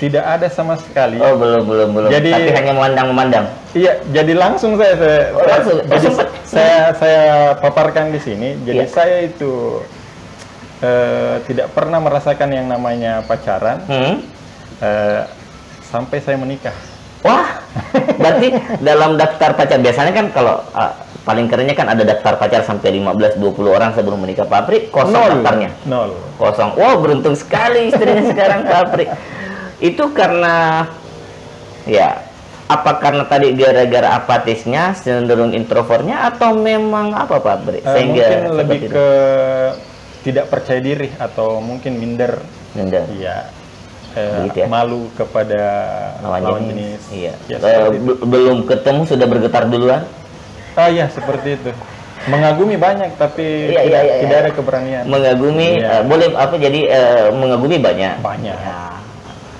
Tidak 0.00 0.24
ada 0.24 0.48
sama 0.48 0.74
sekali. 0.74 1.20
Oh, 1.20 1.36
belum, 1.36 1.62
belum, 1.62 1.88
belum. 1.92 2.08
Jadi- 2.08 2.32
Tapi 2.32 2.50
hanya 2.50 2.72
memandang-memandang. 2.72 3.44
Iya, 3.70 4.00
jadi 4.08 4.32
langsung 4.32 4.74
saya 4.74 4.96
saya, 4.96 5.20
Oh, 5.28 5.38
saya- 5.38 5.52
langsung. 5.52 5.76
Oh, 5.76 5.86
jadi 5.86 6.08
saya 6.42 6.78
saya 6.96 7.24
paparkan 7.54 8.08
di 8.08 8.18
sini. 8.18 8.56
Jadi 8.64 8.80
Iya. 8.80 8.88
saya 8.88 9.16
itu 9.22 9.84
eh, 10.80 11.36
tidak 11.44 11.70
pernah 11.70 12.00
merasakan 12.00 12.48
yang 12.48 12.64
namanya 12.64 13.20
pacaran 13.22 13.84
Hmm? 13.84 14.24
eh, 14.80 15.22
sampai 15.84 16.16
saya 16.18 16.34
menikah. 16.34 16.72
Wah, 17.20 17.60
berarti 18.16 18.48
dalam 18.80 19.12
daftar 19.14 19.52
pacar 19.52 19.76
biasanya 19.76 20.08
kan 20.10 20.32
kalau 20.32 20.64
uh, 20.72 20.88
paling 21.20 21.44
kerennya 21.44 21.76
kan 21.76 21.84
ada 21.84 22.00
daftar 22.00 22.32
pacar 22.34 22.64
sampai 22.64 22.96
15-20 22.96 23.36
orang 23.68 23.92
sebelum 23.92 24.16
menikah 24.16 24.48
Pak 24.48 24.56
Apri 24.58 24.88
kosong 24.88 25.12
Nol. 25.12 25.28
daftarnya 25.36 25.68
Nol. 25.84 26.16
kosong 26.34 26.72
wow 26.74 26.96
beruntung 26.96 27.36
sekali 27.36 27.92
istrinya 27.92 28.24
sekarang 28.24 28.64
Pak 28.64 28.78
Apri 28.80 29.04
itu 29.80 30.04
karena 30.12 30.84
ya 31.84 32.20
apa 32.70 33.02
karena 33.02 33.26
tadi 33.26 33.50
gara-gara 33.52 34.14
apatisnya 34.14 34.94
cenderung 34.94 35.50
introvertnya 35.50 36.30
atau 36.30 36.54
memang 36.54 37.10
apa 37.10 37.42
Pak 37.42 37.54
Apri 37.58 37.80
Eh, 37.82 38.04
mungkin 38.06 38.38
lebih 38.54 38.78
itu? 38.86 38.92
ke 38.94 39.08
tidak 40.20 40.46
percaya 40.46 40.78
diri 40.78 41.08
atau 41.16 41.58
mungkin 41.58 41.96
minder. 41.96 42.38
Minder. 42.76 43.08
Iya. 43.10 43.50
Eh, 44.12 44.46
Begitu 44.46 44.58
ya? 44.62 44.66
malu 44.68 45.10
kepada 45.16 45.62
lawan, 46.20 46.40
lawan, 46.44 46.62
jenis. 46.68 47.00
jenis. 47.02 47.02
Iya. 47.10 47.34
Ya, 47.48 47.56
Eh, 47.58 47.88
belum 48.22 48.68
ketemu 48.68 49.02
sudah 49.02 49.26
bergetar 49.26 49.64
duluan. 49.66 50.02
Ah 50.76 50.86
iya 50.86 51.10
seperti 51.10 51.58
itu. 51.58 51.70
Mengagumi 52.28 52.76
banyak 52.76 53.16
tapi 53.16 53.72
Iya, 53.72 53.80
tidak, 53.80 53.82
iya, 53.82 54.00
iya, 54.04 54.14
tidak 54.20 54.36
iya. 54.36 54.44
ada 54.44 54.50
keberanian. 54.52 55.04
Mengagumi 55.08 55.68
Iya. 55.80 55.88
eh, 55.90 56.02
boleh 56.04 56.26
apa 56.36 56.54
jadi 56.54 56.80
eh, 56.86 57.26
mengagumi 57.32 57.76
banyak. 57.80 58.14
Banyak. 58.20 58.58
Ya. 58.60 58.78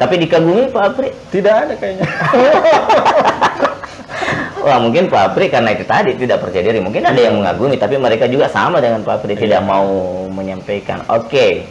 Tapi 0.01 0.15
dikagumi 0.17 0.73
Pak 0.73 0.97
Apri. 0.97 1.13
Tidak 1.29 1.53
ada 1.53 1.75
kayaknya. 1.77 2.09
Wah 4.65 4.81
mungkin 4.81 5.13
Pak 5.13 5.33
Apri 5.33 5.53
karena 5.53 5.77
itu 5.77 5.85
tadi 5.85 6.17
tidak 6.17 6.41
percaya 6.41 6.65
diri. 6.65 6.81
Mungkin 6.81 7.05
ada 7.05 7.21
yang 7.21 7.37
mengagumi 7.37 7.77
tapi 7.77 8.01
mereka 8.01 8.25
juga 8.25 8.49
sama 8.49 8.81
dengan 8.81 9.05
Pak 9.05 9.21
Apri 9.21 9.37
tidak 9.37 9.61
Iya. 9.61 9.69
mau 9.69 9.89
menyampaikan. 10.33 11.05
Oke. 11.13 11.69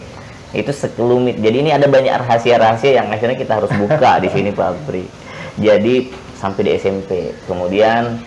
Itu 0.54 0.74
sekelumit. 0.74 1.42
Jadi 1.42 1.58
ini 1.62 1.72
ada 1.74 1.86
banyak 1.86 2.26
rahasia-rahasia 2.26 3.02
yang 3.02 3.08
akhirnya 3.10 3.38
kita 3.38 3.62
harus 3.62 3.70
buka 3.74 4.22
di 4.22 4.30
sini 4.30 4.54
Pak 4.54 4.68
Apri. 4.78 5.06
Jadi 5.58 6.14
sampai 6.38 6.62
di 6.66 6.72
SMP. 6.78 7.34
Kemudian 7.50 8.18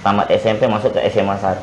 tamat 0.00 0.32
SMP 0.32 0.64
masuk 0.68 0.96
ke 0.96 1.00
SMA 1.12 1.36
1. 1.36 1.60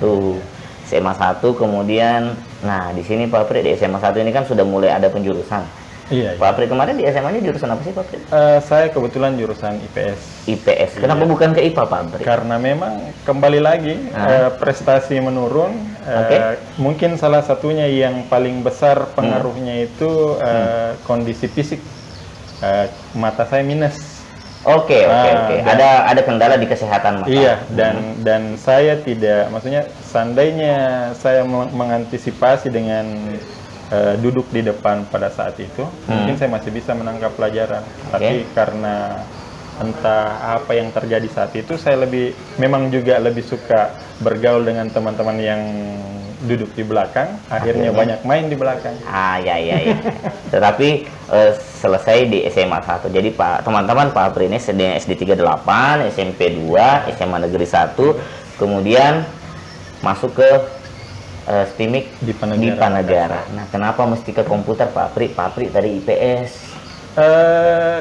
SMA 0.90 1.14
1 1.14 1.54
kemudian 1.54 2.34
nah 2.66 2.90
di 2.90 3.06
sini 3.06 3.30
Pak 3.30 3.46
Apri 3.46 3.62
di 3.62 3.78
SMA 3.78 4.02
1 4.02 4.26
ini 4.26 4.34
kan 4.34 4.42
sudah 4.46 4.66
mulai 4.66 4.90
ada 4.90 5.10
penjurusan. 5.10 5.89
Iya. 6.10 6.30
iya. 6.30 6.32
Pak 6.36 6.50
Apri 6.50 6.66
kemarin 6.66 6.94
di 6.94 7.06
SMA-nya 7.06 7.42
jurusan 7.42 7.70
apa 7.70 7.82
sih 7.82 7.92
Pak 7.92 8.04
Apri? 8.04 8.18
Eh, 8.20 8.60
saya 8.62 8.86
kebetulan 8.88 9.34
jurusan 9.34 9.78
IPS. 9.80 10.20
IPS. 10.48 10.92
Kenapa 10.98 11.24
Iya. 11.24 11.30
bukan 11.30 11.50
ke 11.52 11.62
IPA 11.64 11.84
Pak 11.86 12.00
Apri? 12.04 12.22
Karena 12.22 12.56
memang 12.58 12.94
kembali 13.24 13.60
lagi 13.60 13.96
Ah. 14.12 14.28
eh, 14.28 14.50
prestasi 14.54 15.18
menurun. 15.18 15.72
Eh, 16.02 16.20
Oke. 16.20 16.38
Mungkin 16.78 17.16
salah 17.16 17.40
satunya 17.40 17.86
yang 17.86 18.26
paling 18.26 18.60
besar 18.60 19.10
pengaruhnya 19.14 19.82
itu 19.82 20.10
eh, 20.36 20.50
Hmm. 20.92 21.00
kondisi 21.04 21.46
fisik. 21.46 21.80
Eh, 22.60 22.86
mata 23.14 23.44
saya 23.44 23.62
minus. 23.62 24.20
Oke, 24.60 24.92
oke, 25.00 25.08
Ah, 25.08 25.48
oke. 25.48 25.56
Ada 25.64 25.90
ada 26.06 26.22
kendala 26.22 26.56
di 26.56 26.68
kesehatan 26.68 27.24
mata. 27.24 27.32
Iya, 27.32 27.64
dan 27.72 27.96
dan 28.20 28.42
saya 28.56 29.00
tidak, 29.00 29.48
maksudnya 29.48 29.88
seandainya 30.04 30.76
saya 31.16 31.48
me- 31.48 31.72
mengantisipasi 31.72 32.68
dengan 32.68 33.08
eh, 33.92 34.16
duduk 34.22 34.48
di 34.54 34.62
depan 34.66 35.06
pada 35.10 35.30
saat 35.34 35.58
itu, 35.60 35.86
mungkin 36.08 36.36
saya 36.38 36.50
masih 36.50 36.72
bisa 36.74 36.94
menangkap 36.94 37.34
pelajaran. 37.36 37.84
Tapi 38.14 38.46
karena 38.54 39.26
entah 39.80 40.60
apa 40.60 40.72
yang 40.76 40.92
terjadi 40.92 41.28
saat 41.32 41.52
itu, 41.56 41.80
saya 41.80 42.04
lebih, 42.04 42.36
memang 42.60 42.92
juga 42.92 43.16
lebih 43.18 43.44
suka 43.48 43.96
bergaul 44.20 44.68
dengan 44.68 44.92
teman-teman 44.92 45.38
yang 45.40 45.62
duduk 46.44 46.72
di 46.76 46.84
belakang. 46.88 47.36
Akhirnya 47.52 47.92
Akhirnya? 47.92 48.00
banyak 48.00 48.20
main 48.24 48.46
di 48.48 48.56
belakang. 48.56 48.96
Ah, 49.08 49.40
ya, 49.44 49.60
ya, 49.60 49.76
ya. 49.92 49.98
Tetapi 50.54 50.88
eh, 51.32 51.52
selesai 51.56 52.18
di 52.32 52.40
SMA 52.48 52.80
1. 52.80 53.12
Jadi 53.12 53.30
Pak, 53.36 53.68
teman-teman 53.68 54.12
Pak 54.16 54.32
Apri 54.32 54.48
ini 54.48 54.60
sedang 54.60 54.96
SD 54.96 55.20
38, 55.28 56.16
SMP 56.16 56.56
2, 56.56 57.16
SMA 57.20 57.38
Negeri 57.44 57.68
1, 57.68 58.60
kemudian 58.60 59.28
masuk 60.00 60.40
ke 60.40 60.79
eh, 61.50 61.66
STIMIK 61.68 62.06
Di 62.20 62.32
Panegara. 62.32 62.62
di 62.62 62.70
Panegara. 62.72 63.42
Nah, 63.52 63.66
kenapa 63.68 64.06
mesti 64.06 64.30
ke 64.30 64.44
komputer 64.44 64.88
Pak 64.88 65.04
Apri? 65.10 65.28
Pak 65.28 65.46
Apri 65.48 65.66
tadi 65.68 65.98
IPS. 65.98 66.52
Eh, 67.16 68.00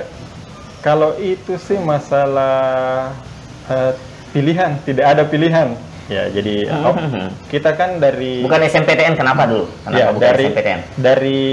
kalau 0.78 1.17
itu 1.17 1.57
sih 1.57 1.81
masalah 1.81 3.11
eh, 3.67 3.93
pilihan, 4.31 4.76
tidak 4.83 5.07
ada 5.09 5.25
pilihan. 5.25 5.73
Ya, 6.09 6.25
jadi 6.26 6.64
oh, 6.73 6.97
kita 7.47 7.76
kan 7.76 8.00
dari 8.00 8.40
Bukan 8.40 8.64
SMPTN 8.64 9.12
kenapa 9.12 9.45
dulu? 9.45 9.69
Kenapa 9.85 9.93
ya, 9.93 10.07
bukan 10.09 10.25
dari 10.25 10.45
SMPTN? 10.47 10.81
dari 10.97 11.45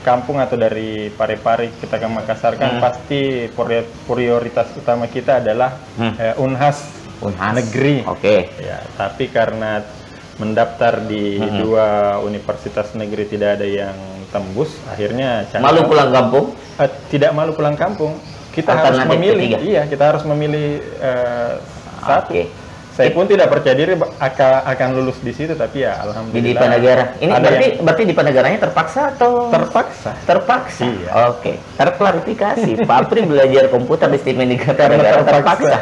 kampung 0.00 0.38
atau 0.38 0.54
dari 0.54 1.10
Parepare 1.10 1.74
kita 1.74 1.98
ke 1.98 2.06
Makassar 2.06 2.54
kan 2.54 2.78
Hmm. 2.78 2.80
pasti 2.80 3.50
prior- 3.50 3.90
prioritas 4.06 4.70
utama 4.72 5.06
kita 5.06 5.42
adalah 5.42 5.74
Hmm. 5.98 6.14
eh, 6.14 6.38
Unhas 6.38 6.94
Unhas. 7.18 7.52
negeri. 7.52 8.06
Oke. 8.06 8.54
Ya, 8.56 8.86
tapi 8.94 9.26
karena 9.26 9.82
mendaftar 10.40 11.04
di 11.04 11.36
Hmm. 11.36 11.60
dua 11.60 11.86
universitas 12.20 12.90
negeri 12.92 13.28
tidak 13.28 13.60
ada 13.60 13.66
yang 13.66 13.92
tembus, 14.30 14.72
akhirnya 14.86 15.44
Malu 15.58 15.84
pulang 15.84 16.08
kampung? 16.08 16.56
Eh, 16.76 16.88
tidak 17.08 17.30
malu 17.30 17.52
pulang 17.52 17.76
kampung. 17.76 18.16
Kita 18.50 18.72
harus 18.72 18.98
Alternatif 18.98 19.14
memilih. 19.14 19.46
ketiga. 19.52 19.58
Iya, 19.62 19.82
kita 19.86 20.04
harus 20.06 20.22
memilih 20.24 20.68
eh, 20.80 21.52
satu. 22.00 22.32
Oke. 22.32 22.44
Saya 22.90 23.14
pun 23.14 23.24
tidak 23.24 23.48
percaya 23.48 23.72
diri 23.72 23.94
akan 23.96 24.52
akan 24.66 24.88
lulus 24.92 25.16
di 25.20 25.30
situ, 25.30 25.54
tapi 25.54 25.80
ya 25.80 25.96
alhamdulillah. 26.00 26.42
di 26.42 26.52
Panegara. 26.52 27.04
Ini 27.16 27.32
berarti 27.32 27.66
yang 27.70 27.84
berarti 27.86 28.02
di 28.04 28.12
Panegaranya 28.12 28.58
terpaksa 28.60 29.00
atau 29.14 29.48
terpaksa. 29.48 30.10
terpaksa? 30.26 30.84
Iya. 30.84 31.10
Oke, 31.30 31.52
terklarifikasi. 31.78 32.70
Pak 32.82 33.00
Pri 33.08 33.24
belajar 33.24 33.68
komputer 33.68 34.10
di 34.10 34.18
STIMIK 34.18 34.74
Karena 34.74 34.96
Negara 34.96 35.22
terpaksa. 35.22 35.32
terpaksa. 35.32 35.78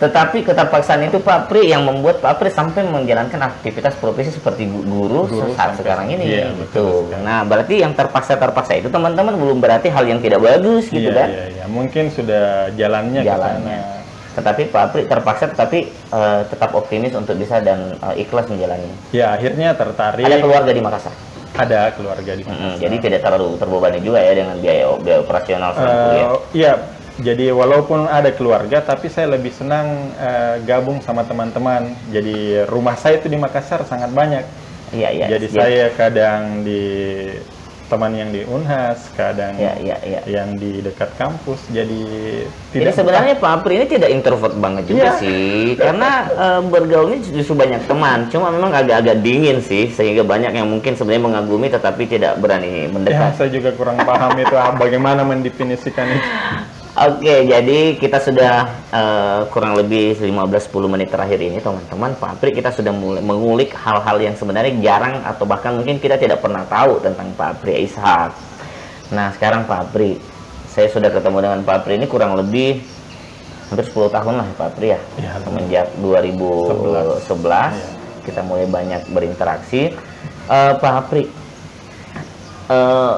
Tetapi 0.00 0.40
keterpaksaan 0.42 1.04
itu 1.04 1.20
Pak 1.20 1.46
Pri 1.46 1.68
yang 1.68 1.84
membuat 1.84 2.18
Pak 2.18 2.40
Pri 2.40 2.48
sampai 2.48 2.82
menjalankan 2.82 3.36
aktivitas 3.38 3.92
profesi 3.94 4.32
seperti 4.32 4.64
gu- 4.64 4.80
guru, 4.82 5.28
Guru 5.28 5.52
saat 5.52 5.76
sekarang 5.76 6.08
ini 6.08 6.24
iya, 6.26 6.48
gitu. 6.48 6.56
betul 6.58 6.92
sekali. 7.06 7.20
Nah, 7.20 7.40
berarti 7.44 7.74
yang 7.76 7.92
terpaksa-terpaksa 7.92 8.72
itu 8.74 8.88
teman-teman 8.88 9.36
belum 9.36 9.60
berarti 9.60 9.86
hal 9.86 10.02
yang 10.02 10.16
tidak 10.18 10.40
bagus 10.40 10.88
gitu 10.88 11.04
Iya, 11.04 11.12
kan? 11.14 11.28
iya, 11.28 11.44
iya. 11.52 11.64
Mungkin 11.66 12.08
sudah 12.08 12.44
jalannya, 12.72 13.20
ke 13.20 13.28
Jalannya. 13.28 13.78
sana. 13.78 13.98
Tetapi 14.30 14.62
Pak 14.66 14.84
Pri 14.88 15.02
terpaksa 15.04 15.44
tetapi 15.48 15.78
eh, 15.92 16.40
tetap 16.48 16.70
optimis 16.72 17.12
untuk 17.12 17.36
bisa 17.36 17.60
dan 17.60 17.92
eh, 17.94 18.24
ikhlas 18.24 18.48
menjalani. 18.48 18.88
Ya, 19.10 19.36
akhirnya 19.36 19.76
tertarik. 19.76 20.24
Ada 20.24 20.40
keluarga 20.40 20.72
di 20.72 20.80
Makassar. 20.80 21.12
Ada 21.50 21.92
keluarga 21.92 22.32
di 22.32 22.40
Mm-mm, 22.40 22.56
sana. 22.72 22.80
jadi 22.80 22.96
tidak 23.02 23.20
terlalu 23.20 23.58
terbebani 23.58 24.00
juga 24.00 24.16
ya 24.18 24.32
dengan 24.32 24.56
biaya 24.56 24.96
biaya 24.96 25.18
operasional 25.20 25.70
selama 25.74 25.92
Eh, 25.92 26.00
kuliah. 26.00 26.28
Iya, 26.56 26.72
jadi 27.20 27.52
walaupun 27.52 28.08
ada 28.08 28.32
keluarga, 28.32 28.80
tapi 28.80 29.12
saya 29.12 29.36
lebih 29.36 29.52
senang 29.52 30.10
eh, 30.16 30.56
gabung 30.64 31.04
sama 31.04 31.22
teman-teman. 31.22 31.92
Jadi 32.08 32.64
rumah 32.66 32.96
saya 32.96 33.20
itu 33.20 33.28
di 33.28 33.36
Makassar 33.36 33.84
sangat 33.84 34.10
banyak. 34.10 34.44
Iya 34.90 35.08
iya. 35.12 35.26
Jadi 35.36 35.46
saya 35.52 35.86
kadang 35.94 36.64
di 36.64 36.82
teman 37.86 38.14
yang 38.14 38.30
di 38.30 38.46
Unhas, 38.46 39.10
kadang 39.18 39.58
Iya 39.58 39.74
iya 39.82 39.96
iya. 40.06 40.20
yang 40.22 40.54
di 40.54 40.78
dekat 40.78 41.10
kampus. 41.18 41.58
Jadi 41.74 42.06
Jadi 42.70 42.86
tidak 42.86 42.94
sebenarnya 42.94 43.34
Pak 43.34 43.50
Apri 43.50 43.82
ini 43.82 43.86
tidak 43.90 44.14
introvert 44.14 44.54
banget 44.54 44.86
juga 44.86 45.10
Iya. 45.10 45.18
sih, 45.18 45.74
karena 45.74 46.10
eh, 46.30 46.60
bergaulnya 46.70 47.18
justru 47.34 47.58
banyak 47.58 47.82
teman. 47.90 48.30
Cuma 48.30 48.54
memang 48.54 48.70
agak-agak 48.70 49.18
dingin 49.20 49.58
sih, 49.58 49.90
sehingga 49.90 50.22
banyak 50.22 50.54
yang 50.54 50.70
mungkin 50.70 50.94
sebenarnya 50.94 51.26
mengagumi 51.26 51.66
tetapi 51.66 52.06
tidak 52.06 52.38
berani 52.38 52.86
ya, 52.86 52.88
mendekat. 52.94 53.30
saya 53.34 53.50
juga 53.50 53.74
kurang 53.74 53.98
paham 54.00 54.38
itu 54.38 54.54
ah, 54.54 54.70
bagaimana 54.72 55.26
mendefinisikan 55.26 56.06
itu. 56.14 56.30
Oke, 57.00 57.48
jadi 57.48 57.96
kita 57.96 58.20
sudah 58.20 58.68
eh, 58.92 59.40
kurang 59.48 59.72
lebih 59.72 60.20
15-10 60.20 60.84
menit 60.84 61.08
terakhir 61.08 61.40
ini 61.40 61.56
teman-teman 61.56 62.12
Pak 62.12 62.36
Apri 62.36 62.52
kita 62.52 62.68
sudah 62.76 62.92
mulai 62.92 63.24
mengulik 63.24 63.72
hal-hal 63.72 64.20
yang 64.20 64.36
sebenarnya 64.36 64.76
jarang 64.84 65.24
atau 65.24 65.48
bahkan 65.48 65.80
mungkin 65.80 65.96
kita 65.96 66.20
tidak 66.20 66.44
pernah 66.44 66.60
tahu 66.68 67.00
tentang 67.00 67.32
Pak 67.32 67.56
Apri 67.56 67.88
Ishak. 67.88 68.36
Nah 69.16 69.32
sekarang 69.32 69.64
Pak 69.64 69.88
Apri, 69.88 70.20
saya 70.68 70.92
sudah 70.92 71.08
ketemu 71.08 71.40
dengan 71.40 71.60
Pak 71.64 71.74
Apri 71.80 71.96
ini 71.96 72.04
kurang 72.04 72.36
lebih 72.36 72.84
hampir 73.72 73.84
10 73.88 74.12
tahun 74.12 74.34
lah 74.36 74.48
Pak 74.60 74.66
Apri 74.76 74.92
ya. 74.92 75.00
Ya, 75.16 75.40
Semenjak 75.40 75.88
2011 76.04 77.72
Iya. 77.72 78.28
kita 78.28 78.44
mulai 78.44 78.68
banyak 78.68 79.08
berinteraksi. 79.08 79.96
Eh, 80.52 80.72
Pak 80.76 80.92
Apri, 81.00 81.24
eh, 82.68 83.16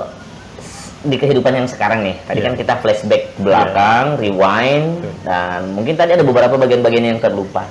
di 1.03 1.17
kehidupan 1.17 1.53
yang 1.53 1.67
sekarang 1.67 2.03
nih, 2.03 2.17
tadi 2.23 2.39
Iya. 2.39 2.47
kan 2.47 2.55
kita 2.55 2.75
flashback 2.79 3.35
ke 3.35 3.41
belakang, 3.43 4.17
rewind, 4.17 5.03
Betul. 5.03 5.13
dan 5.27 5.61
mungkin 5.71 5.95
tadi 5.95 6.11
ada 6.15 6.23
beberapa 6.23 6.55
bagian-bagian 6.55 7.05
yang 7.11 7.19
terlupa. 7.19 7.67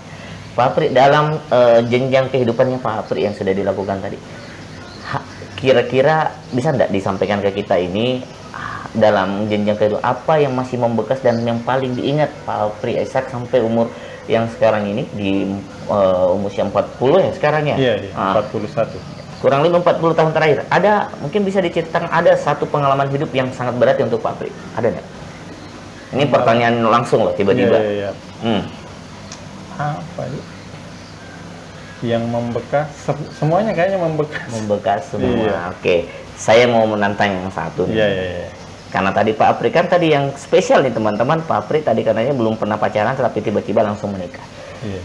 Pak 0.51 0.65
Apri, 0.67 0.91
dalam 0.91 1.39
eh, 1.47 1.79
jenjang 1.88 2.27
kehidupannya 2.27 2.77
Pak 2.77 3.07
Apri 3.07 3.23
yang 3.23 3.31
sudah 3.31 3.55
dilakukan 3.55 4.03
tadi, 4.03 4.19
kira-kira 5.55 6.33
bisa 6.50 6.73
nggak 6.73 6.89
disampaikan 6.89 7.39
ke 7.39 7.53
kita 7.53 7.77
ini 7.77 8.19
dalam 8.91 9.47
jenjang 9.47 9.79
kehidupan 9.79 10.03
apa 10.03 10.33
yang 10.35 10.51
masih 10.51 10.75
membekas 10.75 11.23
dan 11.23 11.39
yang 11.41 11.63
paling 11.63 11.95
diingat 11.95 12.27
Pak 12.43 12.57
Apri 12.75 13.00
Ishak 13.00 13.31
sampai 13.31 13.63
umur 13.63 13.88
yang 14.27 14.51
sekarang 14.51 14.83
ini 14.85 15.07
di 15.13 15.31
eh, 15.88 16.25
umur 16.27 16.51
usia 16.51 16.67
40 16.67 17.00
ya 17.15 17.31
sekarang 17.31 17.63
ya? 17.63 17.75
Iya, 17.79 17.93
iya, 18.03 18.11
Ah, 18.11 18.43
41. 18.43 19.21
Kurang 19.41 19.65
lebih 19.65 19.81
40 19.81 20.13
tahun 20.13 20.31
terakhir 20.31 20.60
ada 20.69 21.10
mungkin 21.17 21.41
bisa 21.41 21.60
diceritakan 21.60 22.07
ada 22.07 22.38
satu 22.38 22.69
pengalaman 22.69 23.10
hidup 23.10 23.33
yang 23.33 23.50
sangat 23.51 23.74
berat 23.75 23.98
ya 23.98 24.05
untuk 24.05 24.21
Pak 24.21 24.38
Pri 24.38 24.53
ada 24.77 24.88
nggak 24.88 25.07
ini 26.12 26.24
pertanyaan 26.29 26.75
langsung 26.86 27.25
loh 27.25 27.33
tiba-tiba 27.33 27.75
Iya, 27.75 27.81
iya, 27.81 27.91
iya. 27.91 28.12
Hmm. 28.45 28.63
Apa 29.79 30.24
ya? 30.29 30.41
yang 32.01 32.25
membekas 32.25 32.89
se- 32.98 33.29
semuanya 33.38 33.77
kayaknya 33.77 34.01
membekas. 34.01 34.50
Membekas 34.50 35.01
semua. 35.13 35.38
Iya. 35.38 35.57
Oke. 35.69 35.95
Saya 36.33 36.65
mau 36.65 36.81
menantang 36.89 37.29
yang 37.29 37.53
satu 37.53 37.86
nih. 37.86 37.93
Iya 37.93 38.07
iya 38.10 38.25
iya. 38.41 38.50
Karena 38.89 39.13
tadi 39.13 39.31
Pak 39.38 39.48
Apri 39.57 39.69
kan 39.69 39.86
tadi 39.86 40.10
yang 40.10 40.33
spesial 40.33 40.81
nih 40.81 40.91
teman-teman. 40.91 41.45
Pak 41.45 41.57
Apri 41.65 41.86
tadi 41.86 42.01
katanya 42.01 42.33
belum 42.33 42.57
pernah 42.57 42.81
pacaran 42.81 43.13
tapi 43.13 43.39
tiba-tiba 43.39 43.86
langsung 43.86 44.10
menikah. 44.10 44.41
Iya. 44.81 45.01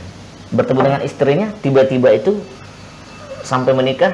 Bertemu 0.56 0.80
dengan 0.80 1.00
istrinya 1.04 1.48
tiba-tiba 1.60 2.08
itu 2.16 2.40
sampai 3.46 3.70
menikah 3.70 4.10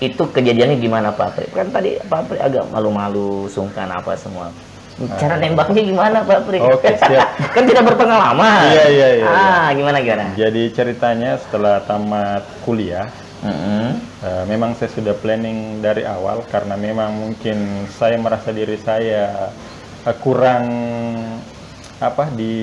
itu 0.00 0.24
kejadiannya 0.24 0.80
gimana 0.80 1.12
Pak 1.12 1.36
Apri? 1.36 1.46
Kan 1.52 1.68
tadi 1.68 2.00
Pak 2.00 2.18
Apri 2.26 2.38
agak 2.40 2.66
malu-malu, 2.72 3.46
sungkan 3.52 3.92
apa 3.92 4.16
semua. 4.16 4.48
Cara 5.20 5.36
nembaknya 5.38 5.84
gimana 5.84 6.24
Pak 6.24 6.36
Apri? 6.42 6.58
Ah. 6.58 6.72
Oke, 6.74 6.90
siap. 7.06 7.28
kan 7.52 7.62
tidak 7.68 7.84
berpengalaman. 7.92 8.72
Iya, 8.72 8.84
iya, 8.88 9.08
iya, 9.20 9.26
Ah, 9.28 9.68
gimana 9.76 10.00
gimana? 10.00 10.32
Jadi 10.34 10.72
ceritanya 10.74 11.38
setelah 11.38 11.84
tamat 11.86 12.42
kuliah, 12.66 13.06
Mm-mm. 13.46 14.00
eh, 14.26 14.44
memang 14.50 14.74
saya 14.74 14.90
sudah 14.90 15.14
planning 15.14 15.78
dari 15.84 16.02
awal 16.02 16.42
karena 16.50 16.74
memang 16.74 17.14
mungkin 17.14 17.86
saya 17.94 18.18
merasa 18.18 18.50
diri 18.50 18.78
saya 18.82 19.54
eh, 20.02 20.16
kurang 20.18 20.66
apa 22.02 22.26
di 22.34 22.58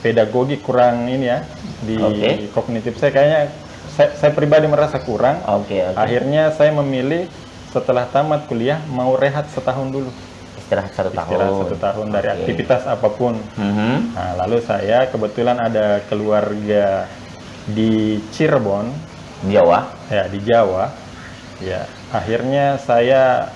pedagogi 0.00 0.56
kurang 0.64 1.04
ini 1.10 1.26
ya 1.28 1.44
di 1.84 1.96
Oke. 2.00 2.48
kognitif 2.56 2.96
saya 2.96 3.12
kayaknya 3.12 3.42
saya, 3.98 4.14
saya 4.14 4.30
pribadi 4.30 4.70
merasa 4.70 5.02
kurang. 5.02 5.42
Oke, 5.58 5.82
oke. 5.82 5.98
Akhirnya 5.98 6.54
saya 6.54 6.70
memilih 6.70 7.26
setelah 7.68 8.06
tamat 8.06 8.46
kuliah 8.46 8.78
mau 8.88 9.18
rehat 9.18 9.50
setahun 9.50 9.90
dulu, 9.90 10.10
Istirahat 10.56 10.94
satu 10.94 11.10
tahun. 11.10 11.26
istirahat 11.34 11.58
satu 11.66 11.76
tahun 11.76 12.06
dari 12.08 12.28
Oke. 12.30 12.36
aktivitas 12.38 12.82
apa 12.86 13.08
pun. 13.10 13.34
Mhm. 13.58 14.14
Nah, 14.14 14.30
lalu 14.38 14.62
saya 14.62 15.10
kebetulan 15.10 15.58
ada 15.58 15.98
keluarga 16.06 17.10
di 17.66 18.22
Cirebon, 18.30 18.86
Jawa. 19.50 19.90
ya 20.08 20.24
di 20.30 20.38
Jawa. 20.40 20.88
Ya, 21.58 21.82
akhirnya 22.14 22.78
saya 22.78 23.50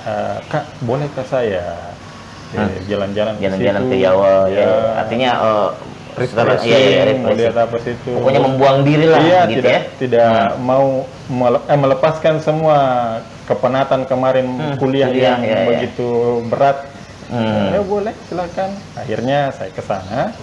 eh, 0.00 0.36
Kak, 0.44 0.64
bolehkah 0.84 1.24
saya 1.24 1.96
jalan-jalan 2.84 3.34
ke 3.36 3.48
Jalan-jalan 3.48 3.82
situ?" 3.82 3.90
ke 3.90 3.96
Jawa. 4.00 4.32
Ya. 4.46 4.60
Ya, 4.60 4.72
Artinya 5.00 5.30
setelah- 5.34 5.72
refreshing, 6.16 6.70
iya, 6.70 6.78
iya, 6.78 7.02
mau 7.16 7.30
refreshing. 7.30 7.38
lihat 7.38 7.56
apa 7.56 7.76
situ. 7.78 8.10
Pokoknya 8.16 8.40
membuang 8.40 8.78
diri 8.82 9.06
lah 9.06 9.20
Iya, 9.20 9.40
gitu 9.46 9.56
tidak 9.60 9.72
ya. 9.72 9.80
tidak 9.98 10.34
mau 10.58 10.86
mele- 11.26 11.64
eh, 11.66 11.78
melepaskan 11.78 12.34
semua 12.38 12.78
kepenatan 13.44 14.06
kemarin 14.06 14.46
Hmm, 14.46 14.74
kuliah, 14.76 15.10
kuliah, 15.10 15.36
yang 15.36 15.40
ya, 15.42 15.56
ya. 15.56 15.66
begitu 15.66 16.08
berat. 16.46 16.78
Hmm. 17.30 17.70
Ya 17.70 17.80
boleh, 17.80 18.14
silakan. 18.26 18.70
Akhirnya 18.94 19.54
saya 19.54 19.70
ke 19.70 19.82
sana. 19.82 20.34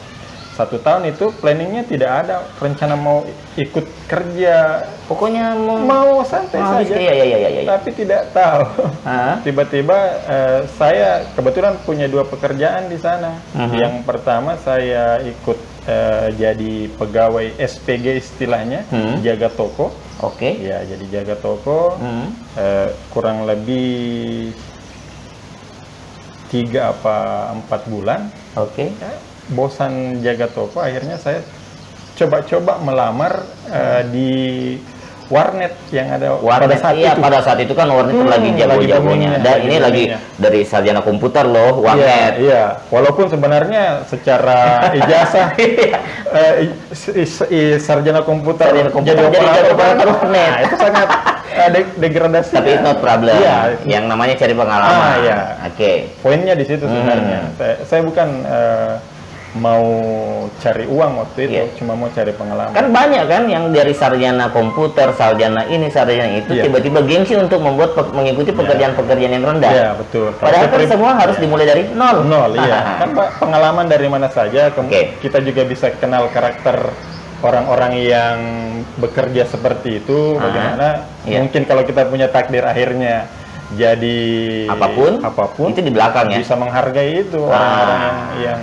Satu 0.58 0.82
tahun 0.82 1.14
itu 1.14 1.30
planningnya 1.38 1.86
tidak 1.86 2.26
ada 2.26 2.42
rencana 2.58 2.98
mau 2.98 3.22
ikut 3.54 3.86
kerja, 4.10 4.82
Pokoknya 5.08 5.56
mau 5.56 5.80
mau 5.88 6.20
santai 6.28 6.60
mau 6.60 6.84
saja. 6.84 6.92
Iya, 7.00 7.14
iya, 7.16 7.24
iya, 7.24 7.38
iya, 7.38 7.50
iya. 7.64 7.64
Tapi 7.64 7.96
tidak 7.96 8.28
tahu. 8.36 8.92
Tiba-tiba 9.40 9.98
eh, 10.28 10.62
saya 10.76 11.24
kebetulan 11.32 11.80
punya 11.88 12.12
dua 12.12 12.28
pekerjaan 12.28 12.92
di 12.92 13.00
sana. 13.00 13.40
Mhm. 13.56 13.72
Yang 13.78 13.94
pertama 14.04 14.60
saya 14.60 15.24
ikut 15.24 15.56
eh, 15.88 16.28
jadi 16.36 16.92
pegawai 17.00 17.56
SPG 17.56 18.20
istilahnya, 18.20 18.84
Hmm. 18.92 19.24
jaga 19.24 19.48
toko. 19.48 19.96
Oke. 20.20 20.60
Ya, 20.60 20.84
jadi 20.84 21.24
jaga 21.24 21.40
toko. 21.40 21.96
Hmm. 21.96 22.28
Eh, 22.60 22.92
kurang 23.16 23.48
lebih 23.48 24.52
tiga 26.52 26.92
apa 26.92 27.16
empat 27.56 27.82
bulan. 27.88 28.28
Oke. 28.60 28.92
Ya, 28.92 29.12
bosan 29.50 29.92
jaga 30.20 30.48
toko, 30.48 30.80
akhirnya 30.80 31.16
saya 31.16 31.40
coba-coba 32.14 32.82
melamar 32.82 33.34
eh, 33.68 34.02
di 34.10 34.32
warnet 35.28 35.76
yang 35.92 36.08
ada 36.08 36.40
Warnet 36.40 36.72
pada 36.72 36.78
saat 36.80 36.96
iya 36.96 37.12
itu. 37.12 37.20
pada 37.20 37.40
saat 37.44 37.60
itu 37.60 37.76
kan 37.76 37.84
warnet 37.86 38.16
Hmm, 38.16 38.32
lagi 38.32 38.50
jago-jagonya. 38.56 39.32
Dan 39.38 39.56
ini 39.60 39.76
lagi 39.78 40.04
dari 40.40 40.64
sarjana 40.64 41.04
komputer 41.04 41.44
loh 41.44 41.78
Iya, 41.78 41.84
warnet. 41.84 42.34
iya. 42.40 42.64
Walaupun 42.88 43.28
sebenarnya 43.28 44.08
secara 44.08 44.60
ijazah 44.98 45.52
eh, 46.32 46.54
i- 46.64 46.76
i- 47.18 47.48
i- 47.52 47.78
sarjana 47.78 48.24
komputer, 48.24 48.72
Sarjana 48.72 48.88
komputer 48.90 49.20
jadi 49.20 49.28
jadi 49.28 49.36
operator 49.36 49.72
operator 49.76 50.08
warnet. 50.10 50.32
Nah, 50.48 50.58
itu 50.64 50.76
sangat 50.80 51.08
eh, 51.52 51.70
de- 51.70 51.96
degradasi. 52.00 52.52
Tapi 52.54 52.70
it's 52.72 52.82
not 52.82 52.98
problem. 52.98 53.36
Iya. 53.36 53.58
Yang 53.84 54.04
namanya 54.08 54.34
cari 54.34 54.54
pengalaman. 54.56 54.96
Ah, 54.96 55.16
iya. 55.20 55.38
Oke. 55.68 55.92
Poinnya 56.24 56.56
di 56.56 56.64
situ 56.64 56.88
sebenarnya. 56.88 57.40
Hmm. 57.44 57.56
Saya, 57.60 57.76
saya 57.84 58.02
bukan 58.02 58.28
eh, 58.48 58.94
mau 59.58 59.84
cari 60.56 60.86
uang 60.86 61.12
waktu 61.18 61.40
itu, 61.44 61.52
Iya. 61.52 61.66
cuma 61.76 61.94
mau 61.94 62.08
cari 62.08 62.32
pengalaman. 62.32 62.72
Kan 62.72 62.88
banyak 62.90 63.24
kan 63.26 63.44
yang 63.46 63.64
dari 63.70 63.92
sarjana 63.92 64.50
komputer, 64.50 65.12
sarjana 65.12 65.66
ini, 65.66 65.88
sarjana 65.88 66.30
itu 66.36 66.54
Iya. 66.54 66.64
tiba-tiba 66.66 67.02
gengsi 67.02 67.34
untuk 67.34 67.60
membuat 67.60 67.94
pe- 67.94 68.14
mengikuti 68.14 68.50
pekerjaan-pekerjaan 68.52 69.34
yang 69.34 69.46
rendah. 69.46 69.72
Iya, 69.72 69.90
betul. 69.96 70.32
Kalau 70.34 70.48
Padahal 70.48 70.68
kan 70.68 70.88
semua 70.88 71.12
harus 71.14 71.36
iya. 71.36 71.44
dimulai 71.44 71.66
dari 71.66 71.84
nol. 71.90 72.18
Nol, 72.24 72.52
iya. 72.56 72.80
kan 73.02 73.10
Pak, 73.12 73.28
pengalaman 73.38 73.86
dari 73.86 74.08
mana 74.08 74.28
saja, 74.28 74.70
Oke. 74.72 75.18
kita 75.20 75.42
juga 75.42 75.62
bisa 75.64 75.90
kenal 75.94 76.30
karakter 76.30 76.78
orang-orang 77.38 77.94
yang 78.00 78.38
bekerja 78.96 79.46
seperti 79.46 80.02
itu, 80.02 80.36
bagaimana 80.36 81.06
iya. 81.24 81.38
mungkin 81.38 81.66
kalau 81.66 81.82
kita 81.82 82.06
punya 82.06 82.26
takdir 82.28 82.66
akhirnya 82.66 83.30
jadi 83.70 84.20
Apa 84.72 84.88
pun, 84.90 85.20
apa 85.20 85.44
pun 85.52 85.70
itu 85.70 85.84
di 85.84 85.92
belakang 85.92 86.32
ya. 86.32 86.40
bisa 86.40 86.56
menghargai 86.56 87.22
itu 87.22 87.38
Ah. 87.46 87.52
orang-orang 87.52 88.00
yang, 88.00 88.18
yang 88.40 88.62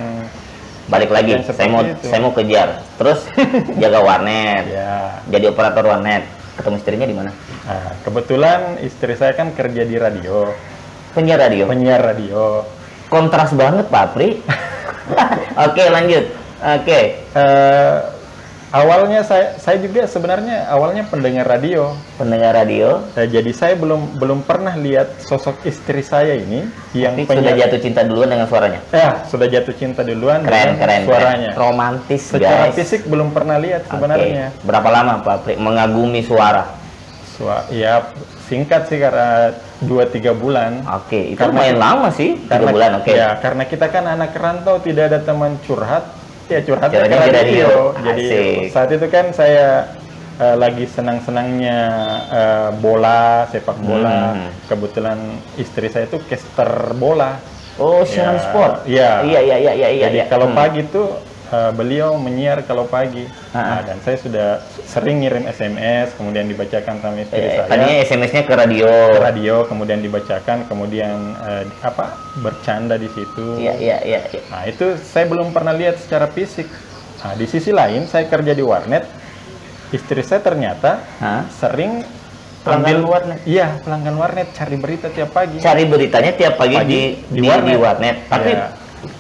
Balik 0.85 1.11
lagi, 1.11 1.41
saya 1.49 1.69
mau 1.73 1.81
itu. 1.81 2.05
saya 2.05 2.21
mau 2.21 2.33
kejar. 2.37 2.85
Terus 3.01 3.25
jaga 3.83 4.01
warnet, 4.05 4.65
ya. 4.69 5.25
jadi 5.29 5.49
operator 5.49 5.85
warnet. 5.89 6.29
Ketemu 6.55 6.77
istrinya 6.79 7.07
di 7.09 7.17
mana? 7.17 7.31
Nah, 7.67 7.93
kebetulan 8.07 8.79
istri 8.85 9.19
saya 9.19 9.35
kan 9.35 9.51
kerja 9.57 9.83
di 9.83 9.97
radio, 9.99 10.53
Penyiar 11.17 11.41
radio. 11.47 11.65
penyiar 11.67 12.01
radio. 12.03 12.63
Kontras 13.11 13.55
banget, 13.55 13.87
Pak 13.91 14.07
Pri. 14.15 14.39
Oke, 15.67 15.85
lanjut. 15.91 16.25
Oke. 16.63 17.01
Eh, 17.23 17.97
awalnya 18.75 19.23
saya 19.23 19.55
saya 19.57 19.79
juga 19.79 20.03
sebenarnya 20.05 20.67
awalnya 20.67 21.07
pendengar 21.07 21.47
radio. 21.47 21.95
Pendengar 22.19 22.59
radio. 22.59 23.07
Nah, 23.15 23.27
jadi 23.31 23.51
saya 23.55 23.79
belum 23.79 24.19
belum 24.19 24.43
pernah 24.43 24.75
lihat 24.75 25.23
sosok 25.23 25.63
istri 25.63 26.03
saya 26.03 26.35
ini 26.35 26.67
yang 26.91 27.15
Tapi 27.15 27.31
sudah 27.39 27.55
jatuh 27.55 27.79
cinta 27.81 28.03
duluan 28.03 28.29
dengan 28.35 28.51
suaranya. 28.51 28.81
Ya, 28.91 29.23
sudah 29.31 29.47
jatuh 29.47 29.75
cinta 29.79 30.03
duluan 30.03 30.43
Keren, 30.43 30.75
dengan 30.75 30.79
keren, 30.83 31.01
suaranya. 31.07 31.51
keren. 31.55 31.63
Romantis, 31.63 32.23
Secara 32.27 32.67
guys. 32.69 32.75
fisik 32.75 33.07
belum 33.07 33.31
pernah 33.31 33.57
lihat 33.63 33.87
sebenarnya. 33.87 34.51
Berapa 34.67 34.89
lama, 34.91 35.23
Pak 35.23 35.37
Pri, 35.47 35.55
mengagumi 35.55 36.27
suara? 36.27 36.83
Sua- 37.35 37.67
ya 37.71 38.15
singkat 38.47 38.87
sih 38.87 38.99
karena 39.03 39.51
2-3 39.83 40.31
bulan. 40.31 40.87
Oke, 40.87 41.35
itu 41.35 41.39
Karena- 41.39 41.51
lumayan 41.67 41.79
lama 41.83 42.09
sih, 42.15 42.39
tiga 42.47 42.67
bulan. 42.71 42.91
Oke. 43.03 43.11
Ya, 43.11 43.35
karena 43.43 43.67
kita 43.67 43.91
kan 43.91 44.07
anak 44.07 44.31
rantau 44.39 44.79
tidak 44.79 45.11
ada 45.11 45.19
teman 45.19 45.59
curhat, 45.67 46.07
ya 46.47 46.61
curhat 46.61 46.89
Curhatnya 46.89 47.19
ke 47.19 47.25
di 47.25 47.33
radio. 47.33 47.69
Jadi 47.97 48.25
Asik. 48.27 48.73
saat 48.73 48.89
itu 48.93 49.07
kan 49.09 49.27
saya 49.33 49.67
eh, 50.35 50.57
lagi 50.59 50.85
senang-senangnya 50.85 51.79
eh, 52.29 52.69
bola, 52.79 53.47
sepak 53.49 53.79
bola. 53.81 54.35
Hmm. 54.35 54.51
Kebetulan 54.67 55.19
istri 55.57 55.89
saya 55.89 56.05
itu 56.05 56.19
caster 56.27 56.93
bola. 56.95 57.39
Oh, 57.75 58.07
siaran 58.07 58.39
Ya, 58.39 58.43
sport. 58.45 58.73
iya. 58.87 59.11
Iya, 59.27 59.41
iya, 59.43 59.57
iya, 59.59 59.73
iya, 59.75 59.89
iya. 59.91 60.05
Jadi 60.07 60.19
iya. 60.23 60.27
kalau 60.31 60.47
Hmm. 60.47 60.57
pagi 60.57 60.81
itu 60.83 61.03
eh, 61.47 61.73
beliau 61.73 62.17
menyiar 62.17 62.63
kalau 62.63 62.85
pagi. 62.85 63.25
Ah, 63.51 63.57
ah. 63.57 63.65
Nah, 63.71 63.81
dan 63.85 63.99
saya 64.01 64.17
sudah 64.17 64.49
sering 64.85 65.21
ngirim 65.21 65.45
SMS, 65.45 66.15
kemudian 66.15 66.45
dibacakan 66.45 66.99
sama 66.99 67.19
istri 67.19 67.39
Eh, 67.39 67.51
saya 67.55 67.67
tadinya 67.67 67.97
SMS-nya 68.01 68.43
ke 68.43 68.55
radio. 68.55 68.87
ke 68.87 69.21
radio, 69.21 69.55
kemudian 69.65 69.99
dibacakan, 69.99 70.65
kemudian 70.65 71.17
eh, 71.37 71.65
apa 71.81 72.15
bercanda 72.37 72.95
di 72.95 73.09
situ. 73.09 73.59
Iya, 73.59 73.75
iya, 73.75 73.97
iya. 74.03 74.21
iya. 74.27 74.43
Nah 74.49 74.63
itu 74.65 74.95
saya 74.99 75.27
belum 75.27 75.51
pernah 75.51 75.73
lihat 75.73 75.99
secara 75.99 76.27
fisik. 76.27 76.67
Nah 77.21 77.33
di 77.33 77.45
sisi 77.45 77.71
lain 77.71 78.05
saya 78.05 78.25
kerja 78.25 78.53
di 78.53 78.61
warnet, 78.61 79.05
istri 79.91 80.21
saya 80.21 80.41
ternyata 80.41 81.01
Hah? 81.19 81.49
sering 81.51 82.05
Pelanggan 82.61 82.97
ambil- 82.97 83.09
warnet? 83.11 83.39
Iya 83.45 83.77
pelanggan 83.79 84.17
warnet 84.17 84.49
cari 84.51 84.77
berita 84.77 85.07
tiap 85.09 85.31
pagi. 85.31 85.57
Cari 85.59 85.85
beritanya 85.85 86.33
tiap 86.33 86.57
pagi, 86.57 86.75
Pagi 86.75 86.89
di, 86.89 87.03
di 87.31 87.39
di, 87.39 87.47
warnet. 87.47 87.69
di 87.69 87.77
warnet. 87.77 88.17
Tapi 88.25 88.51
Iya. 88.51 88.67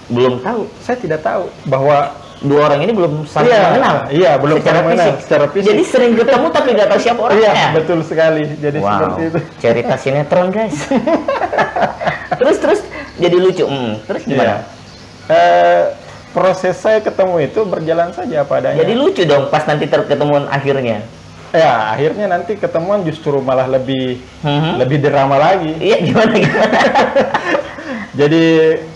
Belum 0.09 0.41
tahu. 0.41 0.67
Saya 0.81 0.97
tidak 0.97 1.21
tahu 1.21 1.49
bahwa 1.65 2.13
Dua 2.45 2.61
orang 2.69 2.85
ini 2.85 2.93
belum 2.93 3.25
saling 3.25 3.49
Iya, 3.49 3.63
mengenal. 3.73 3.97
iya, 4.13 4.33
belum 4.37 4.61
secara 4.61 4.69
saling 4.69 4.85
mengenal, 4.85 5.07
fisik. 5.09 5.23
secara 5.25 5.45
fisik. 5.49 5.69
Jadi 5.73 5.83
sering 5.89 6.13
ketemu 6.13 6.47
tapi 6.53 6.69
nggak 6.77 6.89
tahu 6.93 7.01
siapa 7.01 7.21
orangnya. 7.25 7.41
iya 7.49 7.65
betul 7.73 7.99
sekali. 8.05 8.43
Jadi 8.61 8.79
wow, 8.85 8.91
seperti 8.93 9.23
itu. 9.25 9.39
cerita 9.57 9.95
sinetron 9.97 10.49
guys. 10.53 10.77
terus 12.41 12.57
terus 12.59 12.81
jadi 13.17 13.37
lucu. 13.39 13.65
Hmm, 13.65 13.97
terus 14.05 14.23
Iya. 14.23 14.29
gimana? 14.29 14.55
Eh, 15.25 15.83
proses 16.31 16.77
saya 16.77 17.01
ketemu 17.01 17.35
itu 17.41 17.61
berjalan 17.65 18.13
saja 18.13 18.45
apa 18.45 18.53
adanya. 18.61 18.77
Jadi 18.77 18.93
lucu 18.93 19.23
dong 19.25 19.49
pas 19.49 19.65
nanti 19.65 19.89
terketemuan 19.89 20.45
akhirnya. 20.45 21.01
ya 21.49 21.95
akhirnya 21.95 22.27
nanti 22.29 22.59
ketemuan 22.59 23.07
justru 23.07 23.39
malah 23.39 23.65
lebih 23.65 24.21
Mhm. 24.43 24.75
lebih 24.77 24.99
drama 25.01 25.39
lagi. 25.39 25.71
Iya 25.81 25.97
gimana 26.03 26.35
gimana? 26.35 26.79
Jadi 28.21 28.45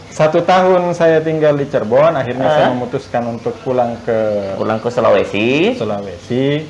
Satu 0.09 0.41
tahun 0.41 0.91
saya 0.93 1.21
tinggal 1.21 1.55
di 1.55 1.65
Cirebon, 1.65 2.13
akhirnya 2.13 2.49
saya 2.49 2.67
Ah. 2.67 2.73
memutuskan 2.73 3.23
untuk 3.29 3.55
pulang 3.61 3.95
ke 4.03 4.19
Pulang 4.57 4.79
ke 4.79 4.89
Sulawesi, 4.89 5.77
Sulawesi, 5.77 6.65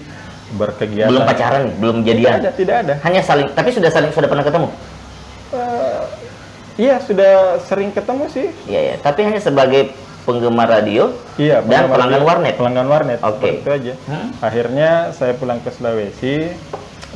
berkegiatan. 0.52 1.08
belum 1.08 1.22
pacaran, 1.24 1.62
belum 1.76 1.96
Tidak 1.98 2.12
ada, 2.12 2.36
jadian. 2.44 2.52
tidak 2.54 2.76
ada. 2.82 2.94
Hanya 3.00 3.20
saling, 3.22 3.48
tapi 3.50 3.70
sudah 3.70 3.88
saling 3.88 4.10
sudah 4.10 4.28
pernah 4.28 4.44
ketemu. 4.44 4.68
Eh, 5.50 6.00
Iya, 6.78 7.02
sudah 7.02 7.32
sering 7.60 7.90
ketemu 7.90 8.30
sih. 8.30 8.54
Iya 8.64 8.80
ya, 8.80 8.96
tapi 9.02 9.26
hanya 9.26 9.42
sebagai 9.42 9.90
penggemar 10.22 10.70
radio 10.70 11.10
Iya, 11.34 11.58
dan 11.60 11.90
pelanggan 11.90 12.22
radio, 12.22 12.28
warnet. 12.30 12.54
Pelanggan 12.54 12.86
warnet. 12.86 13.18
Oke. 13.18 13.34
seperti 13.50 13.58
Itu 13.58 13.70
aja. 13.72 13.94
Hmm. 14.06 14.28
Akhirnya 14.38 14.90
saya 15.10 15.34
pulang 15.34 15.58
ke 15.58 15.74
Sulawesi, 15.74 16.54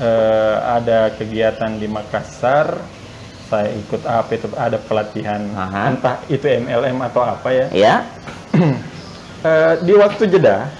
eh, 0.00 0.56
ada 0.58 1.14
kegiatan 1.14 1.78
di 1.78 1.86
Makassar. 1.86 2.74
Saya 3.50 3.68
ikut 3.74 4.02
apa 4.06 4.30
itu 4.32 4.46
ada 4.54 4.78
pelatihan 4.80 5.42
Aha. 5.52 5.92
entah 5.92 6.16
itu 6.26 6.46
MLM 6.46 6.98
atau 7.04 7.20
apa 7.20 7.48
ya. 7.52 7.66
Ya, 7.72 7.94
Eh, 9.42 9.74
di 9.82 9.90
waktu 9.98 10.30
jeda, 10.30 10.70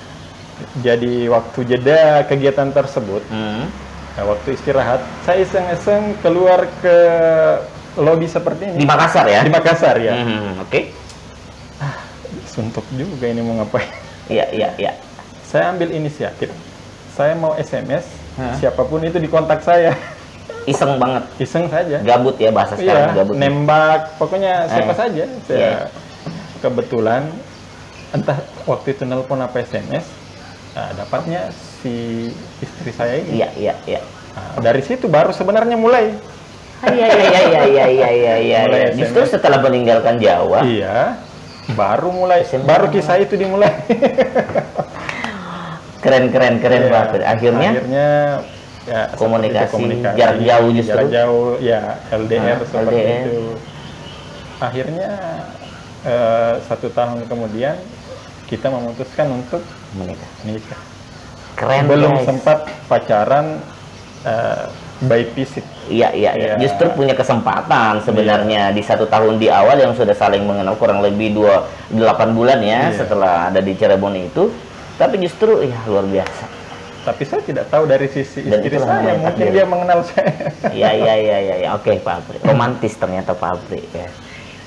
jadi 0.87 1.27
waktu 1.27 1.67
jeda 1.67 2.23
kegiatan 2.31 2.71
tersebut, 2.71 3.27
hmm. 3.27 3.67
eh, 4.15 4.23
waktu 4.23 4.55
istirahat, 4.55 5.03
saya 5.27 5.43
iseng-iseng 5.43 6.15
keluar 6.23 6.71
ke 6.79 6.97
lobi 7.99 8.31
seperti 8.31 8.71
di 8.71 8.79
ini 8.79 8.87
Makassar 8.87 9.27
ya. 9.27 9.43
di 9.43 9.51
Makassar 9.51 9.97
ya. 9.99 10.15
Hmm, 10.15 10.63
Oke, 10.63 10.95
Suntuk 12.47 12.87
juga 12.95 13.27
ini 13.27 13.43
mau 13.43 13.59
ngapain. 13.59 13.91
iya 14.31 14.47
iya 14.63 14.69
iya. 14.79 14.93
Saya 15.43 15.75
ambil 15.75 15.91
inisiatif. 15.91 16.55
Saya 17.19 17.35
mau 17.35 17.59
SMS, 17.59 18.07
Hah? 18.39 18.55
siapa 18.63 18.87
pun 18.87 19.03
itu 19.03 19.19
di 19.19 19.27
kontak 19.27 19.67
saya. 19.67 19.99
Iseng 20.65 20.95
banget, 20.97 21.25
Iseng 21.37 21.67
saja. 21.67 21.99
gabut 22.01 22.37
ya 22.37 22.51
bahasa 22.51 22.75
sekarang 22.75 23.11
Iya, 23.11 23.17
gabut. 23.17 23.35
nembak, 23.35 24.01
pokoknya 24.17 24.55
siapa 24.67 24.93
Eh, 24.93 24.99
saja. 24.99 25.25
Saya 25.43 25.59
iya. 25.59 25.73
kebetulan 26.59 27.23
entah 28.11 28.39
waktu 28.65 28.93
itu 28.93 29.03
nelpon 29.03 29.39
apa 29.39 29.59
SMS, 29.59 30.07
nah, 30.73 30.95
dapatnya 30.95 31.51
si 31.51 32.29
istri 32.59 32.91
saya 32.91 33.19
ini. 33.19 33.39
Iya 33.39 33.49
iya 33.55 33.75
iya. 33.87 34.01
Nah, 34.33 34.63
dari 34.63 34.81
situ 34.81 35.07
baru 35.07 35.31
sebenarnya 35.31 35.75
mulai. 35.75 36.15
Ah, 36.79 36.91
Iya 36.91 37.07
iya 37.07 37.23
iya 37.23 37.41
iya 37.41 37.63
iya 37.63 37.87
iya 37.87 38.09
iya 38.09 38.35
iya. 38.37 38.59
Iya. 38.67 38.89
Justru 38.97 39.23
setelah 39.29 39.59
meninggalkan 39.59 40.19
Jawa, 40.19 40.63
Iya. 40.63 41.19
Baru 41.73 42.11
mulai, 42.11 42.43
SMS. 42.43 42.65
baru 42.65 42.87
kisah 42.89 43.19
itu 43.19 43.35
dimulai. 43.35 43.71
keren 45.99 46.31
keren 46.31 46.59
keren 46.59 46.83
Iya. 46.83 46.91
Pak. 46.91 47.23
Akhirnya, 47.25 47.69
akhirnya 47.71 48.07
ya, 48.85 49.01
itu, 49.07 49.17
Komunikasi, 49.17 49.83
jarak 50.13 50.39
jauh 50.41 50.69
justru. 50.71 50.91
jarak 50.91 51.09
jauh 51.09 51.47
ya 51.59 51.81
LDR 52.11 52.43
Ah, 52.53 52.59
seperti 52.61 52.95
LDR. 52.95 53.21
itu 53.23 53.37
akhirnya 54.59 55.11
eh, 56.03 56.53
satu 56.63 56.89
tahun 56.89 57.27
kemudian 57.27 57.77
kita 58.47 58.69
memutuskan 58.69 59.27
untuk 59.33 59.63
menikah. 59.93 60.31
menikah 60.43 60.81
Keren 61.53 61.85
belum 61.85 62.13
guys. 62.15 62.27
sempat 62.27 62.59
pacaran 62.87 63.61
eh, 64.23 64.65
by 65.03 65.23
fisik 65.33 65.67
Iya, 65.85 66.15
iya, 66.15 66.31
iya. 66.33 66.55
Iya. 66.55 66.63
Justru 66.63 66.95
punya 66.95 67.11
kesempatan 67.13 67.99
sebenarnya 68.01 68.71
di 68.71 68.81
satu 68.81 69.05
tahun 69.05 69.37
di 69.37 69.51
awal 69.51 69.75
yang 69.77 69.93
sudah 69.93 70.15
saling 70.15 70.43
mengenal 70.43 70.79
kurang 70.79 71.03
lebih 71.03 71.35
dua 71.35 71.67
delapan 71.89 72.31
bulan 72.31 72.59
ya 72.63 72.87
Iya. 72.89 72.97
setelah 72.97 73.51
ada 73.51 73.59
di 73.59 73.75
Cirebon 73.75 74.15
itu. 74.17 74.47
Tapi 74.95 75.19
justru 75.19 75.59
ya 75.61 75.75
luar 75.85 76.07
biasa. 76.07 76.45
Tapi 77.03 77.23
saya 77.23 77.43
tidak 77.43 77.67
tahu 77.67 77.85
dari 77.85 78.07
sisi 78.07 78.43
Dan 78.43 78.63
istri 78.63 78.79
saya 78.79 79.15
mungkin 79.17 79.47
dia 79.49 79.67
mengenal 79.67 80.01
saya 80.03 80.31
Iya, 80.71 80.91
iya, 80.93 81.15
iya, 81.17 81.37
iya. 81.39 81.55
Ya. 81.59 81.69
Oke, 81.75 81.99
Pak 81.99 82.15
Apri. 82.23 82.39
Romantis 82.41 82.95
ternyata 82.95 83.35
Pak 83.35 83.51
Apri 83.53 83.83
ya. 83.91 84.07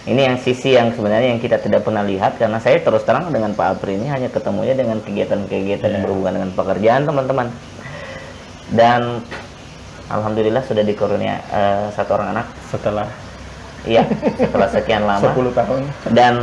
Ini 0.05 0.21
yang 0.21 0.37
sisi 0.37 0.69
yang 0.71 0.93
sebenarnya 0.93 1.33
yang 1.33 1.41
kita 1.41 1.57
tidak 1.57 1.81
pernah 1.81 2.05
lihat 2.05 2.37
karena 2.37 2.61
saya 2.61 2.77
terus 2.77 3.01
terang 3.01 3.31
dengan 3.31 3.51
Pak 3.51 3.79
Apri 3.79 3.95
ini 3.95 4.05
hanya 4.05 4.29
ketemunya 4.29 4.75
dengan 4.75 5.01
kegiatan-kegiatan 5.01 5.87
yang 5.87 5.97
Iya. 5.97 6.05
berhubungan 6.05 6.33
dengan 6.35 6.51
pekerjaan 6.53 7.01
teman-teman. 7.03 7.47
Dan 8.69 9.01
alhamdulillah 10.07 10.61
sudah 10.61 10.83
dikarunia 10.83 11.41
eh, 11.49 11.85
satu 11.91 12.15
orang 12.15 12.37
anak. 12.37 12.47
setelah 12.67 13.07
Iya, 13.85 14.01
setelah 14.35 14.67
sekian 14.67 15.05
lama. 15.09 15.21
10 15.23 15.53
tahun 15.53 15.81
Dan 16.09 16.33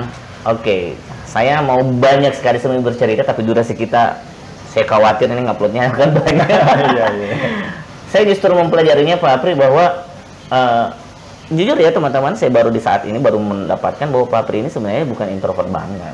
oke, 0.42 0.94
saya 1.26 1.59
mau 1.59 1.83
banyak 1.83 2.35
sekali 2.35 2.59
sebenarnya 2.59 2.87
bercerita 2.87 3.22
tapi 3.22 3.42
durasi 3.42 3.74
kita 3.74 4.18
saya 4.73 4.85
khawatir 4.89 5.29
ini 5.29 5.45
nguploadnya 5.45 5.93
akan 5.93 6.09
banyak. 6.17 6.49
iya 6.97 7.07
iya 7.13 7.29
saya 8.13 8.29
justru 8.29 8.53
mempelajarinya 8.53 9.17
Pak 9.17 9.41
Apri 9.41 9.57
bahwa 9.57 10.05
eh, 10.53 10.87
jujur 11.49 11.81
ya 11.81 11.89
teman-teman, 11.89 12.37
saya 12.37 12.53
baru 12.53 12.69
di 12.69 12.77
saat 12.77 13.09
ini 13.09 13.17
baru 13.17 13.41
mendapatkan 13.41 14.05
bahwa 14.13 14.29
Pak 14.29 14.45
Apri 14.45 14.61
ini 14.61 14.69
sebenarnya 14.69 15.09
bukan 15.09 15.33
introvert 15.33 15.73
banget. 15.73 16.13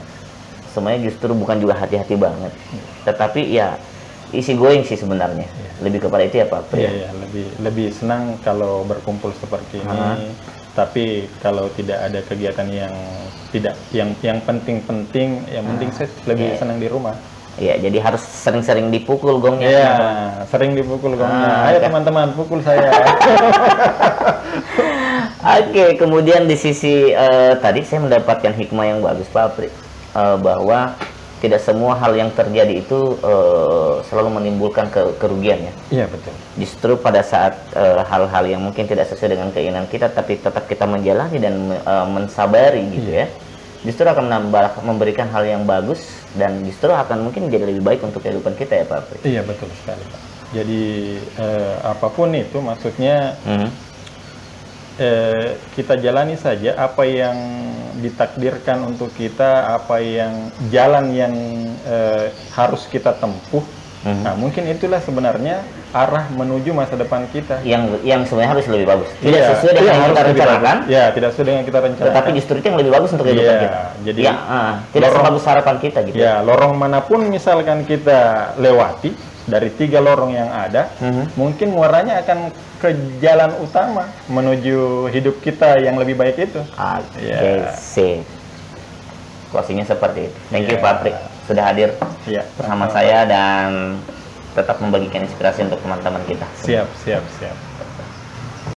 Sebenarnya 0.70 1.10
justru 1.10 1.34
bukan 1.34 1.58
juga 1.58 1.74
hati-hati 1.74 2.14
banget. 2.14 2.54
Tetapi 3.02 3.50
ya 3.50 3.74
isi 4.30 4.54
going 4.54 4.86
sih 4.86 4.94
sebenarnya. 4.94 5.50
Lebih 5.82 6.06
kepada 6.06 6.22
itu 6.22 6.38
ya 6.38 6.46
Pak 6.46 6.70
Apri. 6.70 6.86
Iya, 6.86 6.90
iya, 7.02 7.08
lebih 7.18 7.46
lebih 7.66 7.88
senang 7.90 8.38
kalau 8.46 8.86
berkumpul 8.86 9.34
seperti 9.34 9.82
ini. 9.82 9.90
Aha. 9.90 10.14
Tapi 10.78 11.26
kalau 11.42 11.66
tidak 11.74 11.98
ada 11.98 12.22
kegiatan 12.22 12.70
yang 12.70 12.94
tidak 13.50 13.74
yang 13.90 14.14
yang 14.22 14.38
penting-penting, 14.46 15.42
yang 15.50 15.66
penting 15.66 15.90
saya 15.90 16.06
lebih 16.30 16.54
Iya. 16.54 16.58
senang 16.62 16.78
di 16.78 16.86
rumah. 16.86 17.18
Iya, 17.58 17.74
jadi 17.82 17.98
harus 17.98 18.22
sering-sering 18.22 18.86
dipukul 18.88 19.42
gongnya. 19.42 19.66
Iya, 19.66 19.90
sering 20.46 20.78
dipukul 20.78 21.18
gongnya. 21.18 21.50
Ah, 21.66 21.68
Ayo 21.68 21.78
teman-teman, 21.82 22.30
pukul 22.32 22.62
saya. 22.62 22.86
Oke, 25.58 25.94
kemudian 25.96 26.46
di 26.46 26.54
sisi 26.54 27.10
eh, 27.10 27.54
tadi 27.58 27.82
saya 27.82 28.02
mendapatkan 28.02 28.52
hikmah 28.52 28.84
yang 28.86 28.98
bagus 29.00 29.28
Pak 29.28 29.44
Apri 29.44 29.68
Eh, 30.08 30.36
bahwa 30.40 30.96
tidak 31.38 31.62
semua 31.62 31.94
hal 31.94 32.10
yang 32.14 32.32
terjadi 32.32 32.80
itu 32.80 32.98
eh, 33.20 33.94
selalu 34.06 34.40
menimbulkan 34.40 34.88
ke- 34.88 35.14
kerugian 35.16 35.58
ya. 35.60 35.72
Iya, 35.92 36.06
betul. 36.06 36.34
Justru 36.56 36.92
pada 36.96 37.22
saat 37.22 37.54
hal-hal 38.04 38.44
yang 38.48 38.58
mungkin 38.58 38.86
tidak 38.86 39.06
sesuai 39.06 39.34
dengan 39.34 39.50
keinginan 39.50 39.86
kita, 39.86 40.10
tapi 40.10 40.38
tetap 40.38 40.66
kita 40.66 40.86
menjalani 40.86 41.38
dan 41.38 41.54
eh, 41.74 42.06
mensabari 42.08 42.82
gitu 42.88 43.10
ya, 43.14 43.26
justru 43.82 44.02
akan 44.04 44.26
menambah 44.26 44.82
memberikan 44.82 45.30
hal 45.30 45.46
yang 45.46 45.62
bagus 45.62 46.02
dan 46.34 46.66
justru 46.66 46.90
akan 46.90 47.30
mungkin 47.30 47.46
menjadi 47.46 47.70
lebih 47.70 47.82
baik 47.86 48.00
untuk 48.02 48.20
kehidupan 48.20 48.58
kita 48.58 48.82
ya 48.82 48.84
Pak 48.84 48.98
Apri. 48.98 49.18
Iya, 49.22 49.40
betul 49.46 49.70
sekali, 49.78 50.02
Pak. 50.02 50.20
Jadi 50.48 50.82
eh, 51.38 51.74
apa 51.84 52.08
pun 52.08 52.32
itu 52.32 52.58
maksudnya 52.58 53.36
Mhm. 53.44 53.68
eh, 54.98 55.48
kita 55.78 55.94
jalani 55.96 56.34
saja 56.34 56.74
apa 56.74 57.06
yang 57.06 57.36
ditakdirkan 57.98 58.82
untuk 58.82 59.14
kita, 59.14 59.74
apa 59.74 60.02
yang 60.02 60.50
jalan 60.70 61.14
yang 61.14 61.34
eh, 61.86 62.34
harus 62.54 62.86
kita 62.86 63.14
tempuh. 63.14 63.62
Mhm. 64.02 64.22
Nah, 64.22 64.34
mungkin 64.34 64.66
itulah 64.66 64.98
sebenarnya 64.98 65.62
arah 65.90 66.28
menuju 66.28 66.70
masa 66.70 66.94
depan 66.94 67.24
kita. 67.28 67.64
Yang 67.64 68.02
yang 68.02 68.20
sebenarnya 68.22 68.50
harus 68.54 68.66
lebih 68.68 68.86
bagus. 68.86 69.08
Tidak 69.18 69.32
Iya, 69.32 69.48
sesuai 69.52 69.72
dengan 69.72 69.84
iya, 69.84 69.92
yang 69.92 70.02
harus 70.02 70.12
kita 70.12 70.26
rencanakan. 70.28 70.76
Ya, 70.86 71.04
tidak 71.10 71.28
sesuai 71.32 71.46
dengan 71.46 71.62
kita 71.64 71.78
rencanakan. 71.80 72.08
tetapi 72.12 72.30
justru 72.36 72.54
itu 72.56 72.66
yang 72.68 72.78
lebih 72.78 72.92
bagus 72.92 73.10
untuk 73.12 73.24
kehidupan 73.24 73.48
Iya, 73.48 73.62
kita. 73.64 73.80
jadi 74.04 74.20
ya, 74.20 74.34
ah, 74.34 74.72
tidak 74.90 75.08
lorong- 75.08 75.16
sebagus 75.24 75.44
harapan 75.44 75.76
kita 75.78 75.98
gitu. 76.04 76.16
Ya, 76.16 76.34
lorong 76.40 76.72
mana 76.74 76.98
pun 77.00 77.20
misalkan 77.24 77.78
kita 77.82 78.20
lewati 78.56 79.10
dari 79.48 79.72
tiga 79.72 79.98
lorong 79.98 80.32
yang 80.32 80.52
ada, 80.52 80.92
Mhm. 81.00 81.24
mungkin 81.34 81.68
muaranya 81.72 82.20
akan 82.20 82.52
ke 82.78 82.88
jalan 83.18 83.50
utama 83.58 84.04
menuju 84.28 85.08
hidup 85.08 85.40
kita 85.40 85.80
yang 85.80 85.96
lebih 85.96 86.14
baik 86.14 86.36
itu. 86.38 86.60
Oke, 86.60 87.18
Iya. 87.18 87.72
sip. 87.72 88.28
Closingnya 89.48 89.88
seperti 89.88 90.28
itu. 90.28 90.38
Thank 90.52 90.68
you 90.68 90.76
Iya. 90.76 90.84
Pak 90.84 90.96
sudah 91.48 91.64
hadir 91.64 91.96
Iya, 92.28 92.44
bersama 92.54 92.92
saya 92.92 93.24
dan 93.24 93.96
tetap 94.58 94.82
membagikan 94.82 95.22
inspirasi 95.22 95.62
untuk 95.70 95.78
teman-teman 95.86 96.22
kita. 96.26 96.46
Siap, 96.66 96.88
siap, 97.06 97.22
siap. 97.38 97.56